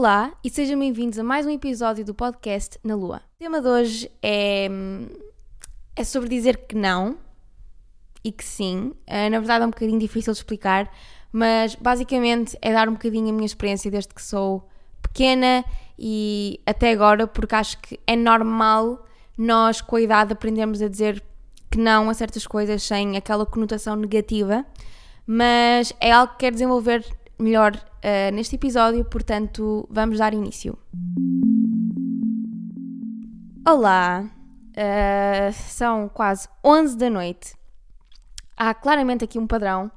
Olá 0.00 0.32
e 0.42 0.48
sejam 0.48 0.78
bem-vindos 0.78 1.18
a 1.18 1.22
mais 1.22 1.44
um 1.44 1.50
episódio 1.50 2.02
do 2.02 2.14
podcast 2.14 2.78
Na 2.82 2.94
Lua. 2.94 3.20
O 3.36 3.38
tema 3.38 3.60
de 3.60 3.68
hoje 3.68 4.10
é, 4.22 4.66
é 5.94 6.04
sobre 6.04 6.30
dizer 6.30 6.56
que 6.66 6.74
não 6.74 7.18
e 8.24 8.32
que 8.32 8.42
sim. 8.42 8.94
Uh, 9.06 9.30
na 9.30 9.38
verdade 9.38 9.62
é 9.62 9.66
um 9.66 9.70
bocadinho 9.70 9.98
difícil 9.98 10.32
de 10.32 10.38
explicar, 10.38 10.90
mas 11.30 11.74
basicamente 11.74 12.56
é 12.62 12.72
dar 12.72 12.88
um 12.88 12.94
bocadinho 12.94 13.28
a 13.28 13.32
minha 13.32 13.44
experiência 13.44 13.90
desde 13.90 14.14
que 14.14 14.22
sou 14.22 14.66
pequena 15.02 15.62
e 15.98 16.58
até 16.64 16.92
agora, 16.92 17.26
porque 17.26 17.54
acho 17.54 17.78
que 17.82 18.00
é 18.06 18.16
normal 18.16 19.04
nós, 19.36 19.82
com 19.82 19.96
a 19.96 20.00
idade, 20.00 20.32
aprendermos 20.32 20.80
a 20.80 20.88
dizer 20.88 21.22
que 21.70 21.78
não 21.78 22.08
a 22.08 22.14
certas 22.14 22.46
coisas 22.46 22.82
sem 22.82 23.18
aquela 23.18 23.44
conotação 23.44 23.96
negativa, 23.96 24.64
mas 25.26 25.92
é 26.00 26.10
algo 26.10 26.32
que 26.32 26.38
quero 26.38 26.54
desenvolver 26.54 27.04
melhor 27.38 27.89
uh, 28.00 28.34
neste 28.34 28.56
episódio, 28.56 29.04
portanto, 29.04 29.86
vamos 29.90 30.18
dar 30.18 30.34
início. 30.34 30.78
Olá, 33.66 34.24
uh, 34.70 35.52
são 35.52 36.08
quase 36.08 36.48
11 36.64 36.96
da 36.96 37.10
noite. 37.10 37.54
Há 38.56 38.74
claramente 38.74 39.24
aqui 39.24 39.38
um 39.38 39.46
padrão 39.46 39.90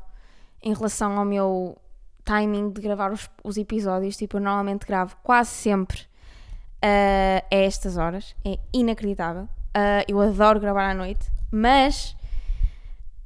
em 0.62 0.74
relação 0.74 1.18
ao 1.18 1.26
meu 1.26 1.78
timing 2.24 2.72
de 2.72 2.82
gravar 2.82 3.12
os, 3.12 3.30
os 3.44 3.58
episódios. 3.58 4.16
Tipo, 4.16 4.38
eu 4.38 4.42
normalmente 4.42 4.86
gravo 4.86 5.16
quase 5.24 5.50
sempre 5.50 6.02
uh, 6.02 7.46
a 7.52 7.56
estas 7.56 7.98
horas. 7.98 8.36
É 8.46 8.58
inacreditável. 8.74 9.44
Uh, 9.44 10.06
eu 10.08 10.22
adoro 10.22 10.60
gravar 10.60 10.90
à 10.90 10.94
noite, 10.94 11.32
mas 11.52 12.16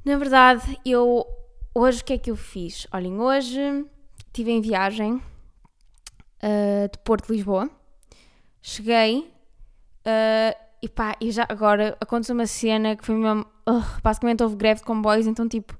na 0.02 0.16
verdade 0.16 0.80
eu 0.84 1.26
hoje 1.74 2.00
o 2.00 2.04
que 2.04 2.14
é 2.14 2.18
que 2.18 2.30
eu 2.30 2.36
fiz? 2.36 2.86
Olhem, 2.90 3.20
hoje 3.20 3.84
estive 4.38 4.52
em 4.52 4.60
viagem 4.60 5.14
uh, 5.14 6.88
de 6.90 6.98
Porto 7.04 7.32
Lisboa. 7.32 7.68
Cheguei 8.62 9.32
e 10.80 10.88
pá, 10.88 11.16
e 11.20 11.30
já 11.30 11.44
agora 11.48 11.96
aconteceu 12.00 12.34
uma 12.34 12.46
cena 12.46 12.94
que 12.96 13.04
foi 13.04 13.16
mesmo. 13.16 13.44
Uh, 13.68 13.82
basicamente 14.02 14.42
houve 14.42 14.56
greve 14.56 14.80
de 14.80 14.86
comboios, 14.86 15.26
então 15.26 15.48
tipo 15.48 15.76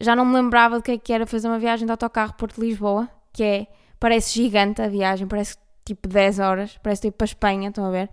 já 0.00 0.16
não 0.16 0.24
me 0.24 0.34
lembrava 0.34 0.76
do 0.76 0.82
que 0.82 0.90
é 0.90 0.98
que 0.98 1.12
era 1.12 1.24
fazer 1.24 1.46
uma 1.46 1.58
viagem 1.58 1.86
de 1.86 1.92
autocarro 1.92 2.34
Porto-Lisboa, 2.34 3.08
que 3.32 3.44
é, 3.44 3.66
parece 4.00 4.34
gigante 4.34 4.82
a 4.82 4.88
viagem, 4.88 5.26
parece 5.26 5.56
tipo 5.84 6.08
10 6.08 6.40
horas, 6.40 6.78
parece 6.82 7.02
tipo 7.02 7.16
para 7.16 7.24
a 7.24 7.30
Espanha, 7.30 7.68
estão 7.68 7.86
a 7.86 7.90
ver? 7.90 8.10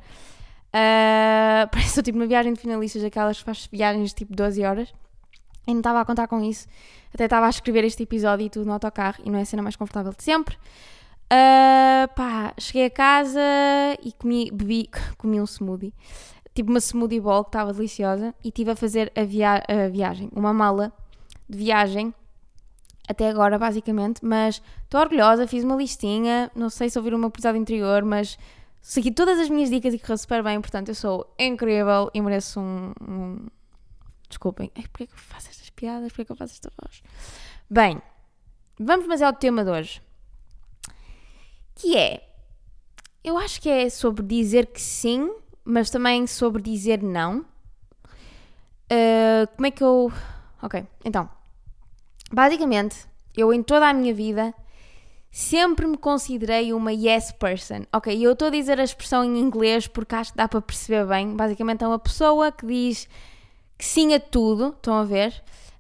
Uh, 0.68 1.68
parece 1.74 2.04
tipo 2.04 2.20
uma 2.20 2.28
viagem 2.28 2.54
de 2.54 2.62
finalistas, 2.62 3.04
aquelas 3.04 3.40
que 3.40 3.44
faz 3.44 3.68
viagens 3.72 4.10
de 4.10 4.16
tipo 4.16 4.36
12 4.36 4.64
horas. 4.64 4.94
E 5.68 5.72
não 5.72 5.80
estava 5.80 6.02
a 6.02 6.06
contar 6.06 6.28
com 6.28 6.42
isso. 6.42 6.68
Até 7.14 7.26
estava 7.26 7.46
a 7.46 7.50
escrever 7.50 7.84
este 7.84 8.04
episódio 8.04 8.46
e 8.46 8.50
tudo 8.50 8.66
no 8.66 8.74
autocarro 8.74 9.22
e 9.24 9.30
não 9.30 9.40
é 9.40 9.44
a 9.44 9.46
cena 9.46 9.62
mais 9.62 9.76
confortável 9.76 10.14
de 10.14 10.24
sempre. 10.24 10.56
Uh, 11.32 12.14
pá, 12.16 12.54
cheguei 12.58 12.86
a 12.86 12.90
casa 12.90 13.40
e 14.04 14.12
comi, 14.12 14.50
bebi, 14.52 14.90
comi 15.18 15.40
um 15.40 15.46
smoothie. 15.46 15.94
Tipo 16.54 16.70
uma 16.70 16.80
smoothie 16.80 17.22
bowl 17.22 17.44
que 17.44 17.50
estava 17.50 17.74
deliciosa 17.74 18.36
e 18.44 18.50
estive 18.50 18.72
a 18.72 18.76
fazer 18.76 19.12
a, 19.16 19.24
via 19.24 19.64
a 19.68 19.88
viagem, 19.88 20.30
uma 20.36 20.54
mala 20.54 20.92
de 21.48 21.58
viagem 21.58 22.14
até 23.08 23.30
agora, 23.30 23.58
basicamente, 23.58 24.24
mas 24.24 24.62
estou 24.84 25.00
orgulhosa, 25.00 25.48
fiz 25.48 25.64
uma 25.64 25.76
listinha, 25.76 26.52
não 26.56 26.70
sei 26.70 26.90
se 26.90 26.98
ouviram 26.98 27.18
o 27.18 27.20
meu 27.20 27.30
episódio 27.30 27.60
anterior, 27.60 28.04
mas 28.04 28.38
segui 28.82 29.12
todas 29.12 29.40
as 29.40 29.50
minhas 29.50 29.70
dicas 29.70 29.94
e 29.94 30.00
correu 30.00 30.18
super 30.18 30.44
bem, 30.44 30.60
portanto 30.60 30.90
eu 30.90 30.96
sou 30.96 31.34
incrível 31.38 32.10
e 32.14 32.22
mereço 32.22 32.60
um... 32.60 32.94
um... 33.02 33.48
Desculpem, 34.32 34.72
Ai, 34.76 34.84
porquê 34.84 35.08
que 35.08 35.14
eu 35.14 35.18
faço 35.18 35.50
estas 35.50 35.70
piadas, 35.70 36.12
porquê 36.12 36.26
que 36.26 36.32
eu 36.32 36.36
faço 36.36 36.54
esta 36.54 36.72
voz? 36.82 37.04
Bem, 37.70 38.02
vamos 38.80 39.06
mas 39.06 39.22
ao 39.22 39.34
tema 39.34 39.64
de 39.64 39.70
hoje, 39.70 40.02
que 41.76 41.96
é, 41.96 42.28
eu 43.24 43.38
acho 43.38 43.62
que 43.62 43.70
é 43.70 43.90
sobre 43.90 44.26
dizer 44.26 44.68
que 44.68 44.82
sim, 44.82 45.32
mas 45.64 45.90
também 45.90 46.26
sobre 46.26 46.62
dizer 46.62 47.04
não. 47.04 47.46
Uh, 48.92 49.48
como 49.56 49.68
é 49.68 49.72
que 49.72 49.84
eu... 49.84 50.12
Ok, 50.62 50.86
então 51.06 51.30
Basicamente, 52.32 53.06
eu 53.36 53.54
em 53.54 53.62
toda 53.62 53.90
a 53.90 53.94
minha 53.94 54.14
vida 54.14 54.54
sempre 55.30 55.86
me 55.86 55.98
considerei 55.98 56.72
uma 56.72 56.94
yes 56.94 57.32
person. 57.34 57.82
Ok, 57.92 58.26
eu 58.26 58.32
estou 58.32 58.48
a 58.48 58.52
dizer 58.52 58.80
a 58.80 58.84
expressão 58.84 59.26
em 59.26 59.38
inglês 59.38 59.86
porque 59.86 60.16
acho 60.16 60.32
que 60.32 60.38
dá 60.38 60.48
para 60.48 60.62
perceber 60.62 61.06
bem. 61.06 61.36
Basicamente, 61.36 61.84
é 61.84 61.88
uma 61.88 62.00
pessoa 62.00 62.50
que 62.52 62.66
diz 62.66 63.10
que 63.82 63.88
sim 63.88 64.14
a 64.14 64.20
tudo, 64.20 64.76
estão 64.78 64.94
a 64.94 65.04
ver? 65.04 65.34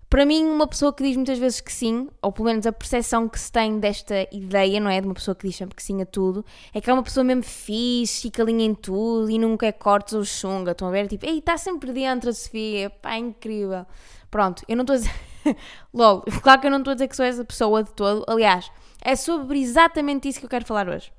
Para 0.10 0.26
mim, 0.26 0.44
uma 0.44 0.66
pessoa 0.66 0.92
que 0.92 1.04
diz 1.04 1.16
muitas 1.16 1.38
vezes 1.38 1.62
que 1.62 1.72
sim, 1.72 2.10
ou 2.20 2.32
pelo 2.32 2.48
menos 2.48 2.66
a 2.66 2.72
percepção 2.72 3.30
que 3.30 3.40
se 3.40 3.52
tem 3.52 3.80
desta 3.80 4.28
ideia, 4.32 4.80
não 4.80 4.90
é? 4.90 5.00
De 5.00 5.06
uma 5.06 5.14
pessoa 5.14 5.36
que 5.36 5.48
diz 5.48 5.56
sempre 5.56 5.76
que 5.76 5.84
sim 5.84 6.02
a 6.02 6.06
tudo, 6.08 6.44
é 6.74 6.82
que 6.82 6.90
é 6.90 6.94
uma 6.94 7.04
pessoa 7.04 7.24
mesmo 7.24 7.44
fixe, 7.44 8.24
fica 8.24 8.42
alinha 8.42 8.66
em 8.66 8.74
tudo 8.74 9.30
e 9.30 9.38
nunca 9.38 9.68
é 9.68 9.72
cortes 9.72 10.16
ou 10.16 10.26
chunga, 10.26 10.72
estão 10.72 10.88
a 10.88 10.92
ver? 10.92 11.08
Tipo, 11.08 11.28
ei, 11.28 11.38
está 11.38 11.56
sempre 11.58 11.94
dentro 11.94 12.32
a 12.32 12.34
Sofia, 12.34 12.90
pá, 12.90 13.14
é 13.14 13.20
incrível. 13.20 13.86
Pronto, 14.32 14.66
eu 14.68 14.76
não 14.76 14.82
estou 14.82 14.96
a 14.96 14.98
dizer. 14.98 15.14
LOL, 15.94 16.24
claro 16.42 16.60
que 16.60 16.66
eu 16.66 16.72
não 16.72 16.80
estou 16.80 16.94
a 16.94 16.96
dizer 16.96 17.08
que 17.08 17.16
sou 17.16 17.24
essa 17.24 17.46
pessoa 17.46 17.84
de 17.84 17.92
todo. 17.92 18.26
Aliás, 18.28 18.72
é 19.00 19.16
sobre 19.16 19.62
exatamente 19.62 20.28
isso 20.28 20.40
que 20.40 20.46
eu 20.48 20.50
quero 20.50 20.66
falar 20.66 20.90
hoje. 20.90 21.14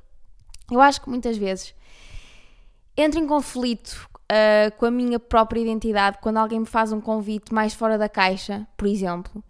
Eu 0.68 0.80
acho 0.80 1.00
que 1.00 1.08
muitas 1.08 1.36
vezes 1.36 1.76
entro 2.96 3.20
em 3.20 3.26
conflito 3.28 4.10
uh, 4.32 4.76
com 4.78 4.86
a 4.86 4.90
minha 4.90 5.18
própria 5.18 5.60
identidade 5.60 6.18
quando 6.22 6.38
alguém 6.38 6.60
me 6.60 6.66
faz 6.66 6.92
um 6.92 7.00
convite 7.00 7.52
mais 7.52 7.74
fora 7.74 7.98
da 7.98 8.08
caixa, 8.08 8.66
por 8.76 8.88
exemplo, 8.88 9.44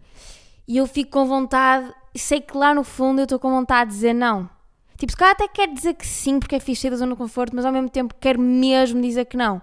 e 0.67 0.77
eu 0.77 0.85
fico 0.85 1.11
com 1.11 1.25
vontade, 1.25 1.93
sei 2.15 2.41
que 2.41 2.55
lá 2.57 2.73
no 2.73 2.83
fundo 2.83 3.19
eu 3.21 3.23
estou 3.23 3.39
com 3.39 3.49
vontade 3.49 3.89
de 3.89 3.95
dizer 3.95 4.13
não. 4.13 4.49
Tipo, 4.97 5.11
se 5.11 5.17
calhar 5.17 5.33
até 5.33 5.47
quero 5.47 5.73
dizer 5.73 5.95
que 5.95 6.05
sim, 6.05 6.39
porque 6.39 6.55
é 6.55 6.59
fixe 6.59 6.89
da 6.89 6.95
zona 6.95 7.13
de 7.13 7.17
conforto, 7.17 7.55
mas 7.55 7.65
ao 7.65 7.71
mesmo 7.71 7.89
tempo 7.89 8.13
quero 8.19 8.39
mesmo 8.39 9.01
dizer 9.01 9.25
que 9.25 9.35
não. 9.35 9.61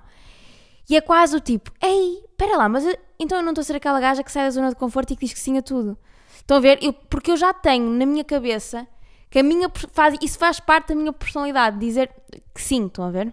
E 0.88 0.96
é 0.96 1.00
quase 1.00 1.36
o 1.36 1.40
tipo, 1.40 1.70
ei, 1.80 2.24
espera 2.28 2.56
lá, 2.56 2.68
mas 2.68 2.84
eu, 2.84 2.96
então 3.18 3.38
eu 3.38 3.44
não 3.44 3.52
estou 3.52 3.62
a 3.62 3.64
ser 3.64 3.76
aquela 3.76 4.00
gaja 4.00 4.22
que 4.22 4.32
sai 4.32 4.44
da 4.44 4.50
zona 4.50 4.70
de 4.70 4.74
conforto 4.74 5.12
e 5.12 5.16
que 5.16 5.24
diz 5.24 5.32
que 5.32 5.40
sim 5.40 5.56
a 5.56 5.62
tudo. 5.62 5.96
Estão 6.34 6.56
a 6.56 6.60
ver? 6.60 6.78
Eu, 6.82 6.92
porque 6.92 7.30
eu 7.30 7.36
já 7.36 7.54
tenho 7.54 7.88
na 7.90 8.04
minha 8.04 8.24
cabeça 8.24 8.86
que 9.30 9.38
a 9.38 9.42
minha 9.42 9.70
faz, 9.92 10.16
isso 10.20 10.36
faz 10.36 10.58
parte 10.58 10.88
da 10.88 10.94
minha 10.96 11.12
personalidade, 11.12 11.78
dizer 11.78 12.10
que 12.52 12.60
sim, 12.60 12.86
estão 12.86 13.04
a 13.04 13.10
ver? 13.10 13.32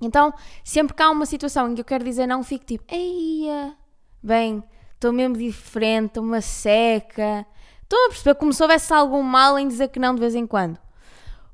Então, 0.00 0.32
sempre 0.64 0.94
que 0.94 1.02
há 1.02 1.10
uma 1.10 1.26
situação 1.26 1.70
em 1.70 1.74
que 1.74 1.80
eu 1.80 1.84
quero 1.84 2.04
dizer 2.04 2.26
não, 2.26 2.42
fico 2.42 2.64
tipo, 2.64 2.84
eia, 2.92 3.74
bem, 4.22 4.62
estou 4.94 5.12
mesmo 5.12 5.36
diferente, 5.36 6.06
estou 6.06 6.24
uma 6.24 6.40
seca. 6.40 7.46
Estão 7.82 8.06
a 8.06 8.08
perceber 8.08 8.34
como 8.36 8.52
se 8.52 8.62
houvesse 8.62 8.92
algum 8.94 9.22
mal 9.22 9.58
em 9.58 9.66
dizer 9.66 9.88
que 9.88 9.98
não 9.98 10.14
de 10.14 10.20
vez 10.20 10.34
em 10.34 10.46
quando. 10.46 10.78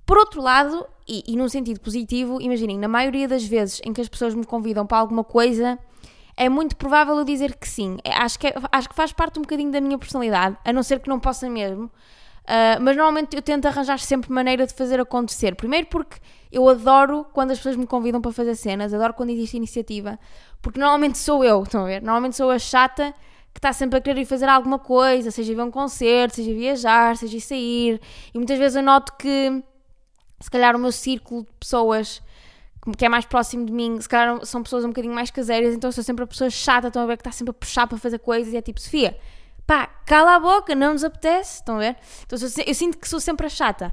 Por 0.05 0.19
outro 0.19 0.41
lado, 0.41 0.87
e, 1.09 1.25
e 1.27 1.37
num 1.37 1.49
sentido 1.49 1.81
positivo, 1.81 2.41
imaginem, 2.41 2.79
na 2.79 2.89
maioria 2.89 3.27
das 3.27 3.45
vezes 3.45 3.81
em 3.85 3.93
que 3.93 4.01
as 4.01 4.09
pessoas 4.09 4.35
me 4.35 4.45
convidam 4.45 4.87
para 4.87 4.99
alguma 4.99 5.25
coisa, 5.25 5.79
é 6.37 6.49
muito 6.49 6.77
provável 6.77 7.17
eu 7.17 7.25
dizer 7.25 7.57
que 7.57 7.69
sim. 7.69 7.97
É, 8.05 8.13
acho 8.13 8.39
que, 8.39 8.47
é, 8.47 8.55
acho 8.71 8.89
que 8.89 8.95
faz 8.95 9.13
parte 9.13 9.39
um 9.39 9.43
bocadinho 9.43 9.73
da 9.73 9.81
minha 9.81 9.99
personalidade, 9.99 10.57
a 10.65 10.73
não 10.73 10.83
ser 10.83 11.01
que 11.01 11.09
não 11.09 11.19
possa 11.19 11.49
mesmo. 11.49 11.91
Uh, 12.47 12.81
mas 12.81 12.97
normalmente 12.97 13.35
eu 13.35 13.43
tento 13.43 13.67
arranjar 13.67 13.99
sempre 13.99 14.31
maneira 14.33 14.65
de 14.67 14.73
fazer 14.73 15.01
acontecer. 15.01 15.57
Primeiro 15.57 15.89
porque 15.89 16.19
eu 16.53 16.69
adoro 16.69 17.27
quando 17.33 17.51
as 17.51 17.59
pessoas 17.59 17.75
me 17.75 17.87
convidam 17.87 18.21
para 18.21 18.31
fazer 18.31 18.55
cenas, 18.55 18.95
adoro 18.95 19.15
quando 19.15 19.31
existe 19.31 19.57
iniciativa, 19.57 20.17
porque 20.63 20.79
normalmente 20.79 21.19
sou 21.19 21.45
eu, 21.45 21.65
estão 21.65 21.83
a 21.83 21.87
ver? 21.87 22.01
Normalmente 22.01 22.37
sou 22.37 22.51
a 22.51 22.59
chata 22.59 23.13
que 23.53 23.59
está 23.59 23.73
sempre 23.73 23.99
a 23.99 24.01
querer 24.01 24.21
ir 24.21 24.27
fazer 24.27 24.49
alguma 24.49 24.79
coisa, 24.79 25.31
seja 25.33 25.55
ver 25.55 25.63
um 25.63 25.71
concerto, 25.71 26.37
seja 26.37 26.53
viajar, 26.55 27.17
seja 27.17 27.41
sair. 27.41 28.01
E 28.33 28.39
muitas 28.39 28.59
vezes 28.59 28.77
eu 28.77 28.83
noto 28.83 29.15
que 29.17 29.63
se 30.39 30.51
calhar 30.51 30.77
o 30.77 30.79
meu 30.79 30.93
círculo 30.93 31.43
de 31.43 31.53
pessoas 31.59 32.23
que 32.97 33.05
é 33.05 33.09
mais 33.09 33.25
próximo 33.25 33.67
de 33.67 33.73
mim, 33.73 34.01
se 34.01 34.09
calhar 34.09 34.45
são 34.47 34.63
pessoas 34.63 34.85
um 34.85 34.89
bocadinho 34.89 35.13
mais 35.13 35.31
caseiras, 35.33 35.75
então 35.75 35.91
sou 35.91 36.05
sempre 36.05 36.23
a 36.23 36.27
pessoa 36.27 36.49
chata, 36.49 36.87
estão 36.87 37.03
a 37.03 37.07
ver 37.07 37.17
que 37.17 37.23
está 37.23 37.33
sempre 37.33 37.51
a 37.51 37.55
puxar 37.55 37.89
para 37.89 37.99
fazer 37.99 38.21
coisas 38.21 38.53
e 38.53 38.57
é 38.57 38.63
tipo, 38.63 38.81
Sofia, 38.81 39.19
pá, 39.67 39.87
cala 40.07 40.37
a 40.37 40.41
boca, 40.41 40.75
não 40.75 40.93
nos 40.93 41.05
apetece, 41.05 41.57
estão 41.57 41.77
a 41.77 41.81
ver? 41.81 41.97
Então 42.25 42.39
eu, 42.39 42.65
eu 42.67 42.75
sinto 42.75 42.99
que 42.99 43.09
sou 43.09 43.21
sempre 43.21 43.47
a 43.47 43.51
chata. 43.51 43.93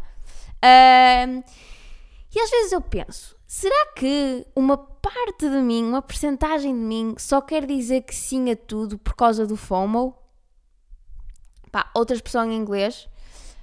Uh, 0.58 1.44
e 2.34 2.40
às 2.40 2.50
vezes 2.50 2.72
eu 2.72 2.82
penso, 2.82 3.36
será 3.46 3.94
que 3.96 4.46
uma 4.56 4.78
parte 4.78 5.50
de 5.50 5.62
mim, 5.62 5.84
uma 5.84 6.02
porcentagem 6.02 6.74
de 6.74 6.80
mim, 6.80 7.16
só 7.18 7.42
quer 7.42 7.66
dizer 7.66 8.02
que 8.02 8.16
sim 8.16 8.50
a 8.50 8.56
tudo 8.56 8.98
por 8.98 9.16
causa 9.16 9.46
do 9.46 9.58
FOMO? 9.58 10.16
Pá, 11.72 11.90
outra 11.94 12.16
expressão 12.16 12.50
em 12.50 12.56
inglês, 12.56 13.10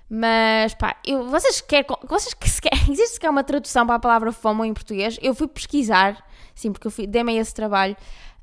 mas 0.09 0.75
pá, 0.75 0.97
eu, 1.07 1.29
vocês 1.29 1.61
querem. 1.61 1.87
Vocês 2.09 2.35
que 2.35 2.51
se 2.51 2.61
quer, 2.63 2.75
existe 2.91 3.15
sequer 3.15 3.31
uma 3.31 3.45
tradução 3.45 3.87
para 3.87 3.95
a 3.95 4.01
palavra 4.01 4.33
FOMO 4.33 4.65
em 4.65 4.75
português? 4.75 5.17
Eu 5.23 5.35
fui 5.35 5.47
pesquisar, 5.47 6.25
sim, 6.55 6.73
porque 6.73 6.89
eu 6.89 7.07
dei-me 7.07 7.37
esse 7.37 7.55
trabalho 7.55 7.97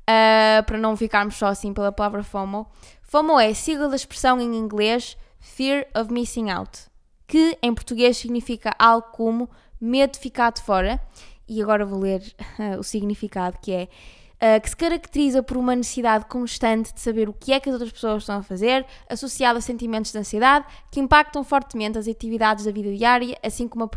uh, 0.08 0.64
para 0.64 0.78
não 0.78 0.96
ficarmos 0.96 1.36
só 1.36 1.46
assim 1.46 1.74
pela 1.74 1.92
palavra 1.92 2.22
FOMO. 2.22 2.66
FOMO 3.10 3.40
é 3.40 3.54
sigla 3.54 3.88
da 3.88 3.96
expressão 3.96 4.38
em 4.38 4.54
inglês 4.54 5.16
Fear 5.40 5.86
of 5.98 6.12
Missing 6.12 6.50
Out, 6.50 6.80
que 7.26 7.56
em 7.62 7.74
português 7.74 8.18
significa 8.18 8.74
algo 8.78 9.06
como 9.12 9.48
medo 9.80 10.12
de 10.12 10.18
ficar 10.18 10.52
de 10.52 10.60
fora. 10.60 11.00
E 11.48 11.62
agora 11.62 11.86
vou 11.86 12.00
ler 12.00 12.20
uh, 12.58 12.76
o 12.78 12.82
significado 12.82 13.56
que 13.62 13.72
é 13.72 13.84
uh, 13.84 14.60
que 14.60 14.68
se 14.68 14.76
caracteriza 14.76 15.42
por 15.42 15.56
uma 15.56 15.74
necessidade 15.74 16.26
constante 16.26 16.92
de 16.92 17.00
saber 17.00 17.30
o 17.30 17.32
que 17.32 17.50
é 17.50 17.58
que 17.58 17.70
as 17.70 17.72
outras 17.72 17.90
pessoas 17.90 18.24
estão 18.24 18.40
a 18.40 18.42
fazer, 18.42 18.84
associado 19.08 19.58
a 19.58 19.62
sentimentos 19.62 20.12
de 20.12 20.18
ansiedade 20.18 20.66
que 20.90 21.00
impactam 21.00 21.42
fortemente 21.42 21.96
as 21.96 22.06
atividades 22.06 22.66
da 22.66 22.70
vida 22.70 22.94
diária, 22.94 23.38
assim 23.42 23.66
como 23.66 23.84
a 23.84 23.88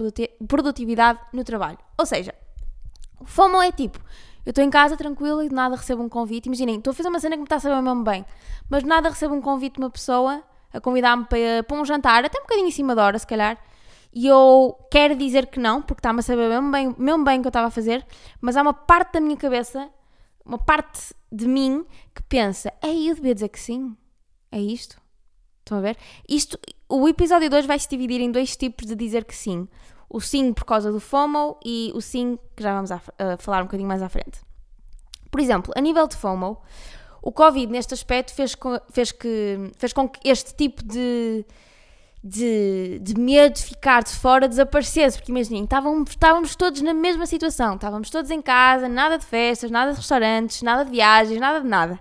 produtividade 0.47 1.19
no 1.33 1.43
trabalho. 1.43 1.79
Ou 1.97 2.05
seja, 2.05 2.33
FOMO 3.25 3.61
é 3.61 3.73
tipo, 3.73 3.99
eu 4.51 4.53
estou 4.53 4.65
em 4.65 4.69
casa 4.69 4.97
tranquila 4.97 5.45
e 5.45 5.47
de 5.49 5.55
nada 5.55 5.77
recebo 5.77 6.03
um 6.03 6.09
convite. 6.09 6.47
Imaginem, 6.47 6.77
estou 6.77 6.91
a 6.91 6.93
fazer 6.93 7.07
uma 7.07 7.21
cena 7.21 7.35
que 7.35 7.39
me 7.39 7.45
está 7.45 7.55
a 7.55 7.59
saber 7.61 7.81
mesmo 7.81 8.03
bem, 8.03 8.25
mas 8.69 8.83
de 8.83 8.89
nada 8.89 9.07
recebo 9.07 9.33
um 9.33 9.41
convite 9.41 9.75
de 9.75 9.79
uma 9.79 9.89
pessoa 9.89 10.43
a 10.73 10.81
convidar-me 10.81 11.23
para, 11.25 11.63
para 11.65 11.77
um 11.77 11.85
jantar, 11.85 12.25
até 12.25 12.37
um 12.37 12.41
bocadinho 12.41 12.67
em 12.67 12.71
cima 12.71 12.93
da 12.93 13.05
hora, 13.05 13.17
se 13.17 13.25
calhar. 13.25 13.57
E 14.13 14.27
eu 14.27 14.77
quero 14.91 15.15
dizer 15.15 15.47
que 15.47 15.57
não, 15.57 15.81
porque 15.81 15.99
está-me 15.99 16.19
a 16.19 16.21
saber 16.21 16.49
mesmo 16.49 16.69
bem, 16.69 16.93
mesmo 16.97 17.23
bem 17.23 17.39
o 17.39 17.41
que 17.41 17.47
eu 17.47 17.49
estava 17.49 17.67
a 17.67 17.71
fazer, 17.71 18.05
mas 18.41 18.57
há 18.57 18.61
uma 18.61 18.73
parte 18.73 19.13
da 19.13 19.21
minha 19.21 19.37
cabeça, 19.37 19.89
uma 20.45 20.57
parte 20.57 21.15
de 21.31 21.47
mim 21.47 21.85
que 22.13 22.21
pensa: 22.23 22.73
ei, 22.83 23.09
eu 23.09 23.15
devia 23.15 23.33
dizer 23.33 23.47
que 23.47 23.59
sim. 23.59 23.95
É 24.51 24.59
isto. 24.59 24.99
Estão 25.59 25.77
a 25.77 25.81
ver? 25.81 25.97
Isto, 26.27 26.59
o 26.89 27.07
episódio 27.07 27.49
2 27.49 27.65
vai 27.65 27.79
se 27.79 27.87
dividir 27.87 28.19
em 28.19 28.29
dois 28.29 28.57
tipos 28.57 28.85
de 28.85 28.95
dizer 28.95 29.23
que 29.23 29.33
sim 29.33 29.65
o 30.11 30.19
sim 30.19 30.51
por 30.51 30.65
causa 30.65 30.91
do 30.91 30.99
FOMO 30.99 31.57
e 31.63 31.91
o 31.95 32.01
sim 32.01 32.37
que 32.55 32.61
já 32.61 32.73
vamos 32.73 32.91
a, 32.91 33.01
a 33.17 33.37
falar 33.37 33.61
um 33.61 33.65
bocadinho 33.65 33.87
mais 33.87 34.01
à 34.01 34.09
frente. 34.09 34.41
Por 35.31 35.39
exemplo, 35.39 35.73
a 35.75 35.79
nível 35.79 36.05
de 36.05 36.17
FOMO, 36.17 36.61
o 37.21 37.31
Covid 37.31 37.71
neste 37.71 37.93
aspecto 37.93 38.33
fez 38.33 38.53
com, 38.53 38.77
fez 38.91 39.13
que, 39.13 39.71
fez 39.77 39.93
com 39.93 40.09
que 40.09 40.19
este 40.27 40.53
tipo 40.53 40.83
de, 40.83 41.45
de, 42.21 42.99
de 43.01 43.17
medo 43.17 43.53
de 43.53 43.63
ficar 43.63 44.03
de 44.03 44.09
fora 44.09 44.49
desaparecesse, 44.49 45.17
porque 45.17 45.31
imaginem, 45.31 45.63
estávamos, 45.63 46.09
estávamos 46.09 46.55
todos 46.57 46.81
na 46.81 46.93
mesma 46.93 47.25
situação, 47.25 47.75
estávamos 47.75 48.09
todos 48.09 48.29
em 48.31 48.41
casa, 48.41 48.89
nada 48.89 49.17
de 49.17 49.25
festas, 49.25 49.71
nada 49.71 49.91
de 49.91 49.97
restaurantes, 49.97 50.61
nada 50.61 50.83
de 50.83 50.91
viagens, 50.91 51.39
nada 51.39 51.61
de 51.61 51.67
nada. 51.67 51.97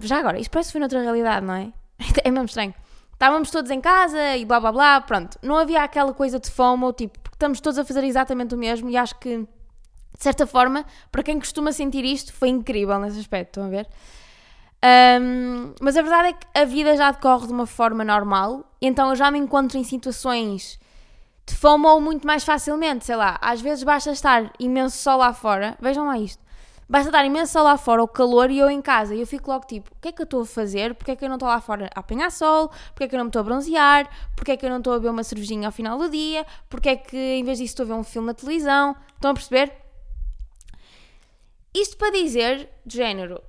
Já 0.00 0.18
agora, 0.18 0.40
isto 0.40 0.50
parece 0.50 0.70
que 0.70 0.72
foi 0.72 0.80
noutra 0.80 1.00
realidade, 1.00 1.46
não 1.46 1.54
é? 1.54 1.72
É 2.24 2.30
mesmo 2.30 2.46
estranho 2.46 2.74
estávamos 3.22 3.52
todos 3.52 3.70
em 3.70 3.80
casa 3.80 4.36
e 4.36 4.44
blá 4.44 4.58
blá 4.58 4.72
blá, 4.72 5.00
pronto. 5.00 5.38
Não 5.40 5.56
havia 5.56 5.84
aquela 5.84 6.12
coisa 6.12 6.40
de 6.40 6.50
FOMO, 6.50 6.92
tipo, 6.92 7.20
porque 7.20 7.36
estamos 7.36 7.60
todos 7.60 7.78
a 7.78 7.84
fazer 7.84 8.02
exatamente 8.02 8.52
o 8.52 8.58
mesmo 8.58 8.90
e 8.90 8.96
acho 8.96 9.16
que, 9.20 9.38
de 9.38 9.48
certa 10.18 10.44
forma, 10.44 10.84
para 11.12 11.22
quem 11.22 11.38
costuma 11.38 11.70
sentir 11.70 12.04
isto, 12.04 12.32
foi 12.32 12.48
incrível 12.48 12.98
nesse 12.98 13.20
aspecto, 13.20 13.60
estão 13.60 13.66
a 13.66 13.68
ver? 13.68 13.88
Um, 15.20 15.72
mas 15.80 15.96
a 15.96 16.02
verdade 16.02 16.28
é 16.30 16.32
que 16.32 16.46
a 16.52 16.64
vida 16.64 16.96
já 16.96 17.12
decorre 17.12 17.46
de 17.46 17.52
uma 17.52 17.64
forma 17.64 18.04
normal, 18.04 18.68
então 18.80 19.10
eu 19.10 19.14
já 19.14 19.30
me 19.30 19.38
encontro 19.38 19.78
em 19.78 19.84
situações 19.84 20.80
de 21.46 21.54
FOMO 21.54 22.00
muito 22.00 22.26
mais 22.26 22.42
facilmente, 22.42 23.04
sei 23.04 23.14
lá, 23.14 23.38
às 23.40 23.60
vezes 23.60 23.84
basta 23.84 24.10
estar 24.10 24.52
imenso 24.58 24.98
sol 24.98 25.18
lá 25.18 25.32
fora, 25.32 25.76
vejam 25.80 26.08
lá 26.08 26.18
isto, 26.18 26.41
Basta 26.92 27.08
estar 27.08 27.24
imenso 27.24 27.58
lá 27.62 27.78
fora 27.78 28.02
o 28.02 28.06
calor 28.06 28.50
e 28.50 28.58
eu 28.58 28.68
em 28.68 28.82
casa. 28.82 29.14
E 29.14 29.20
eu 29.20 29.26
fico 29.26 29.50
logo 29.50 29.64
tipo: 29.66 29.90
o 29.94 29.98
que 29.98 30.08
é 30.08 30.12
que 30.12 30.20
eu 30.20 30.24
estou 30.24 30.42
a 30.42 30.44
fazer? 30.44 30.94
Porquê 30.94 31.12
é 31.12 31.16
que 31.16 31.24
eu 31.24 31.28
não 31.30 31.36
estou 31.36 31.48
lá 31.48 31.58
fora 31.58 31.88
a 31.94 32.00
apanhar 32.00 32.30
sol? 32.30 32.68
Porquê 32.68 33.04
é 33.04 33.08
que 33.08 33.14
eu 33.14 33.16
não 33.16 33.24
me 33.24 33.28
estou 33.30 33.40
a 33.40 33.42
bronzear? 33.44 34.10
Porquê 34.36 34.52
é 34.52 34.56
que 34.58 34.66
eu 34.66 34.68
não 34.68 34.76
estou 34.76 34.92
a 34.92 34.96
beber 34.98 35.08
uma 35.08 35.24
cervejinha 35.24 35.68
ao 35.68 35.72
final 35.72 35.96
do 35.96 36.10
dia? 36.10 36.44
Porquê 36.68 36.90
é 36.90 36.96
que 36.96 37.16
em 37.16 37.44
vez 37.44 37.56
disso 37.56 37.72
estou 37.72 37.84
a 37.84 37.86
ver 37.86 37.94
um 37.94 38.04
filme 38.04 38.26
na 38.26 38.34
televisão? 38.34 38.94
Estão 39.14 39.30
a 39.30 39.34
perceber? 39.34 39.72
Isto 41.72 41.96
para 41.96 42.10
dizer, 42.10 42.68
de 42.84 42.98
género, 42.98 43.42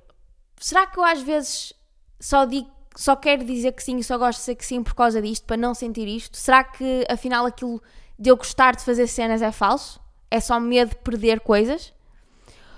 será 0.58 0.86
que 0.86 0.98
eu 0.98 1.04
às 1.04 1.20
vezes 1.20 1.74
só 2.18 2.46
digo 2.46 2.70
só 2.96 3.14
quero 3.14 3.44
dizer 3.44 3.72
que 3.72 3.82
sim 3.82 4.00
só 4.00 4.16
gosto 4.16 4.38
de 4.38 4.42
dizer 4.44 4.54
que 4.54 4.64
sim 4.64 4.82
por 4.82 4.94
causa 4.94 5.20
disto, 5.20 5.44
para 5.44 5.58
não 5.58 5.74
sentir 5.74 6.08
isto? 6.08 6.38
Será 6.38 6.64
que 6.64 7.04
afinal 7.10 7.44
aquilo 7.44 7.82
de 8.18 8.30
eu 8.30 8.38
gostar 8.38 8.74
de 8.74 8.82
fazer 8.82 9.06
cenas 9.06 9.42
é 9.42 9.52
falso? 9.52 10.00
É 10.30 10.40
só 10.40 10.58
medo 10.58 10.92
de 10.92 10.96
perder 10.96 11.40
coisas? 11.40 11.92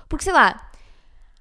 Porque 0.08 0.25
sei 0.25 0.32
lá, 0.32 0.70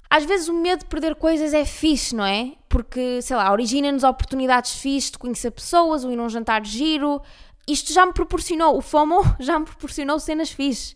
às 0.09 0.23
vezes 0.23 0.47
o 0.47 0.53
medo 0.53 0.79
de 0.79 0.85
perder 0.85 1.15
coisas 1.15 1.53
é 1.53 1.65
fixe, 1.65 2.15
não 2.15 2.25
é? 2.25 2.53
Porque, 2.69 3.21
sei 3.21 3.35
lá, 3.35 3.51
origina-nos 3.51 4.03
oportunidades 4.03 4.75
fixe 4.75 5.11
de 5.11 5.17
conhecer 5.17 5.51
pessoas, 5.51 6.03
ou 6.03 6.11
ir 6.11 6.19
a 6.19 6.23
um 6.23 6.29
jantar 6.29 6.61
de 6.61 6.69
giro. 6.69 7.21
Isto 7.67 7.91
já 7.91 8.05
me 8.05 8.13
proporcionou, 8.13 8.77
o 8.77 8.81
FOMO 8.81 9.23
já 9.39 9.59
me 9.59 9.65
proporcionou 9.65 10.19
cenas 10.19 10.51
fixe. 10.51 10.95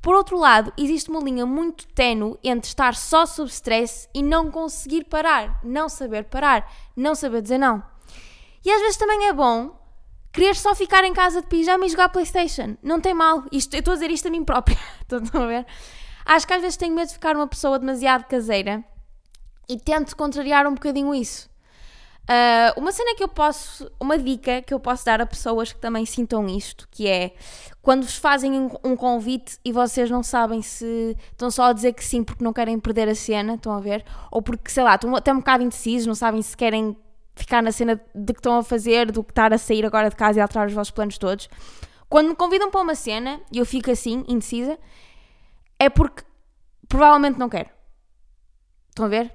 Por 0.00 0.14
outro 0.14 0.38
lado, 0.38 0.72
existe 0.76 1.10
uma 1.10 1.20
linha 1.20 1.44
muito 1.44 1.86
tenue 1.88 2.38
entre 2.42 2.68
estar 2.68 2.94
só 2.94 3.26
sob 3.26 3.50
stress 3.50 4.08
e 4.14 4.22
não 4.22 4.50
conseguir 4.50 5.04
parar, 5.04 5.60
não 5.64 5.88
saber 5.88 6.24
parar, 6.24 6.70
não 6.96 7.14
saber 7.14 7.42
dizer 7.42 7.58
não. 7.58 7.82
E 8.64 8.70
às 8.70 8.80
vezes 8.80 8.96
também 8.96 9.26
é 9.26 9.32
bom 9.32 9.76
querer 10.32 10.54
só 10.54 10.74
ficar 10.74 11.04
em 11.04 11.12
casa 11.12 11.40
de 11.40 11.48
pijama 11.48 11.84
e 11.84 11.88
jogar 11.88 12.10
Playstation. 12.10 12.76
Não 12.82 13.00
tem 13.00 13.12
mal. 13.12 13.44
Isto, 13.50 13.74
eu 13.74 13.80
estou 13.80 13.92
a 13.92 13.94
dizer 13.94 14.10
isto 14.10 14.28
a 14.28 14.30
mim 14.30 14.44
própria. 14.44 14.78
Estão 15.02 15.42
a 15.42 15.46
ver? 15.46 15.66
Acho 16.28 16.46
que 16.46 16.52
às 16.52 16.60
vezes 16.60 16.76
tenho 16.76 16.94
medo 16.94 17.08
de 17.08 17.14
ficar 17.14 17.34
uma 17.34 17.46
pessoa 17.46 17.78
demasiado 17.78 18.24
caseira 18.24 18.84
e 19.66 19.78
tento 19.78 20.14
contrariar 20.14 20.66
um 20.66 20.74
bocadinho 20.74 21.14
isso. 21.14 21.48
Uh, 22.24 22.78
uma 22.78 22.92
cena 22.92 23.14
que 23.16 23.24
eu 23.24 23.28
posso, 23.28 23.90
uma 23.98 24.18
dica 24.18 24.60
que 24.60 24.74
eu 24.74 24.78
posso 24.78 25.02
dar 25.06 25.22
a 25.22 25.24
pessoas 25.24 25.72
que 25.72 25.80
também 25.80 26.04
sintam 26.04 26.46
isto, 26.46 26.86
que 26.90 27.08
é 27.08 27.32
quando 27.80 28.02
vos 28.02 28.16
fazem 28.18 28.70
um 28.84 28.94
convite 28.94 29.58
e 29.64 29.72
vocês 29.72 30.10
não 30.10 30.22
sabem 30.22 30.60
se 30.60 31.16
estão 31.32 31.50
só 31.50 31.70
a 31.70 31.72
dizer 31.72 31.94
que 31.94 32.04
sim 32.04 32.22
porque 32.22 32.44
não 32.44 32.52
querem 32.52 32.78
perder 32.78 33.08
a 33.08 33.14
cena, 33.14 33.54
estão 33.54 33.72
a 33.72 33.80
ver? 33.80 34.04
Ou 34.30 34.42
porque, 34.42 34.70
sei 34.70 34.84
lá, 34.84 34.96
estão 34.96 35.16
até 35.16 35.32
um 35.32 35.38
bocado 35.38 35.64
indecisos, 35.64 36.06
não 36.06 36.14
sabem 36.14 36.42
se 36.42 36.54
querem 36.54 36.94
ficar 37.34 37.62
na 37.62 37.72
cena 37.72 37.98
de 38.14 38.34
que 38.34 38.40
estão 38.40 38.58
a 38.58 38.62
fazer, 38.62 39.10
do 39.10 39.24
que 39.24 39.32
estar 39.32 39.50
a 39.54 39.56
sair 39.56 39.86
agora 39.86 40.10
de 40.10 40.16
casa 40.16 40.38
e 40.38 40.42
alterar 40.42 40.66
os 40.66 40.74
vossos 40.74 40.90
planos 40.90 41.16
todos. 41.16 41.48
Quando 42.10 42.28
me 42.28 42.34
convidam 42.34 42.70
para 42.70 42.82
uma 42.82 42.94
cena 42.94 43.40
e 43.50 43.56
eu 43.56 43.64
fico 43.64 43.90
assim, 43.90 44.22
indecisa, 44.28 44.78
é 45.78 45.88
porque 45.88 46.24
provavelmente 46.88 47.38
não 47.38 47.48
quero. 47.48 47.70
Estão 48.88 49.06
a 49.06 49.08
ver? 49.08 49.34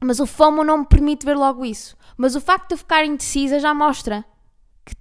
Mas 0.00 0.18
o 0.18 0.26
FOMO 0.26 0.64
não 0.64 0.78
me 0.78 0.86
permite 0.86 1.26
ver 1.26 1.36
logo 1.36 1.64
isso. 1.64 1.96
Mas 2.16 2.34
o 2.34 2.40
facto 2.40 2.68
de 2.68 2.74
eu 2.74 2.78
ficar 2.78 3.04
indecisa 3.04 3.60
já 3.60 3.72
mostra 3.72 4.24
que, 4.84 4.94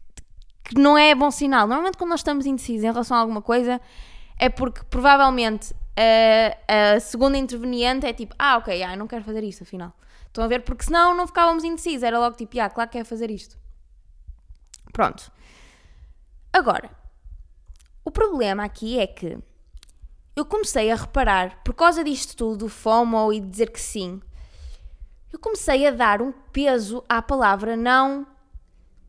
que 0.66 0.75
não 0.80 0.98
é 0.98 1.16
bom 1.16 1.31
sinal. 1.31 1.68
Normalmente, 1.68 1.98
quando 1.98 2.12
nós 2.12 2.19
estamos 2.19 2.45
indecisos 2.45 2.83
em 2.83 2.92
relação 2.92 3.18
a 3.18 3.19
alguma 3.19 3.42
coisa, 3.42 3.81
é 4.38 4.50
porque 4.50 4.81
provavelmente 4.89 5.74
a, 5.98 6.95
a 6.95 7.00
segunda 7.00 7.38
interveniente 7.38 8.06
é 8.06 8.13
tipo: 8.13 8.36
Ah, 8.38 8.57
ok, 8.57 8.83
ah, 8.83 8.95
não 8.95 9.07
quero 9.07 9.24
fazer 9.24 9.44
isto 9.44 9.63
afinal. 9.63 9.94
Estão 10.27 10.44
a 10.44 10.48
ver? 10.48 10.63
Porque 10.63 10.83
senão 10.83 11.16
não 11.16 11.25
ficávamos 11.25 11.63
indecisos. 11.63 12.04
Era 12.04 12.19
logo 12.19 12.36
tipo: 12.36 12.60
Ah, 12.60 12.69
claro 12.69 12.89
que 12.89 12.98
quer 12.98 13.06
fazer 13.06 13.31
isto. 13.31 13.57
Pronto. 14.92 15.31
Agora, 16.51 16.89
o 18.04 18.12
problema 18.12 18.63
aqui 18.63 19.00
é 19.00 19.07
que 19.07 19.38
eu 20.39 20.45
comecei 20.45 20.91
a 20.91 20.95
reparar, 20.95 21.62
por 21.63 21.74
causa 21.74 22.03
disto 22.03 22.36
tudo, 22.36 22.57
do 22.57 22.69
FOMO 22.69 23.33
e 23.33 23.39
dizer 23.39 23.71
que 23.71 23.80
sim, 23.80 24.21
eu 25.31 25.39
comecei 25.39 25.86
a 25.86 25.91
dar 25.91 26.21
um 26.21 26.31
peso 26.51 27.03
à 27.07 27.21
palavra 27.21 27.75
não, 27.77 28.25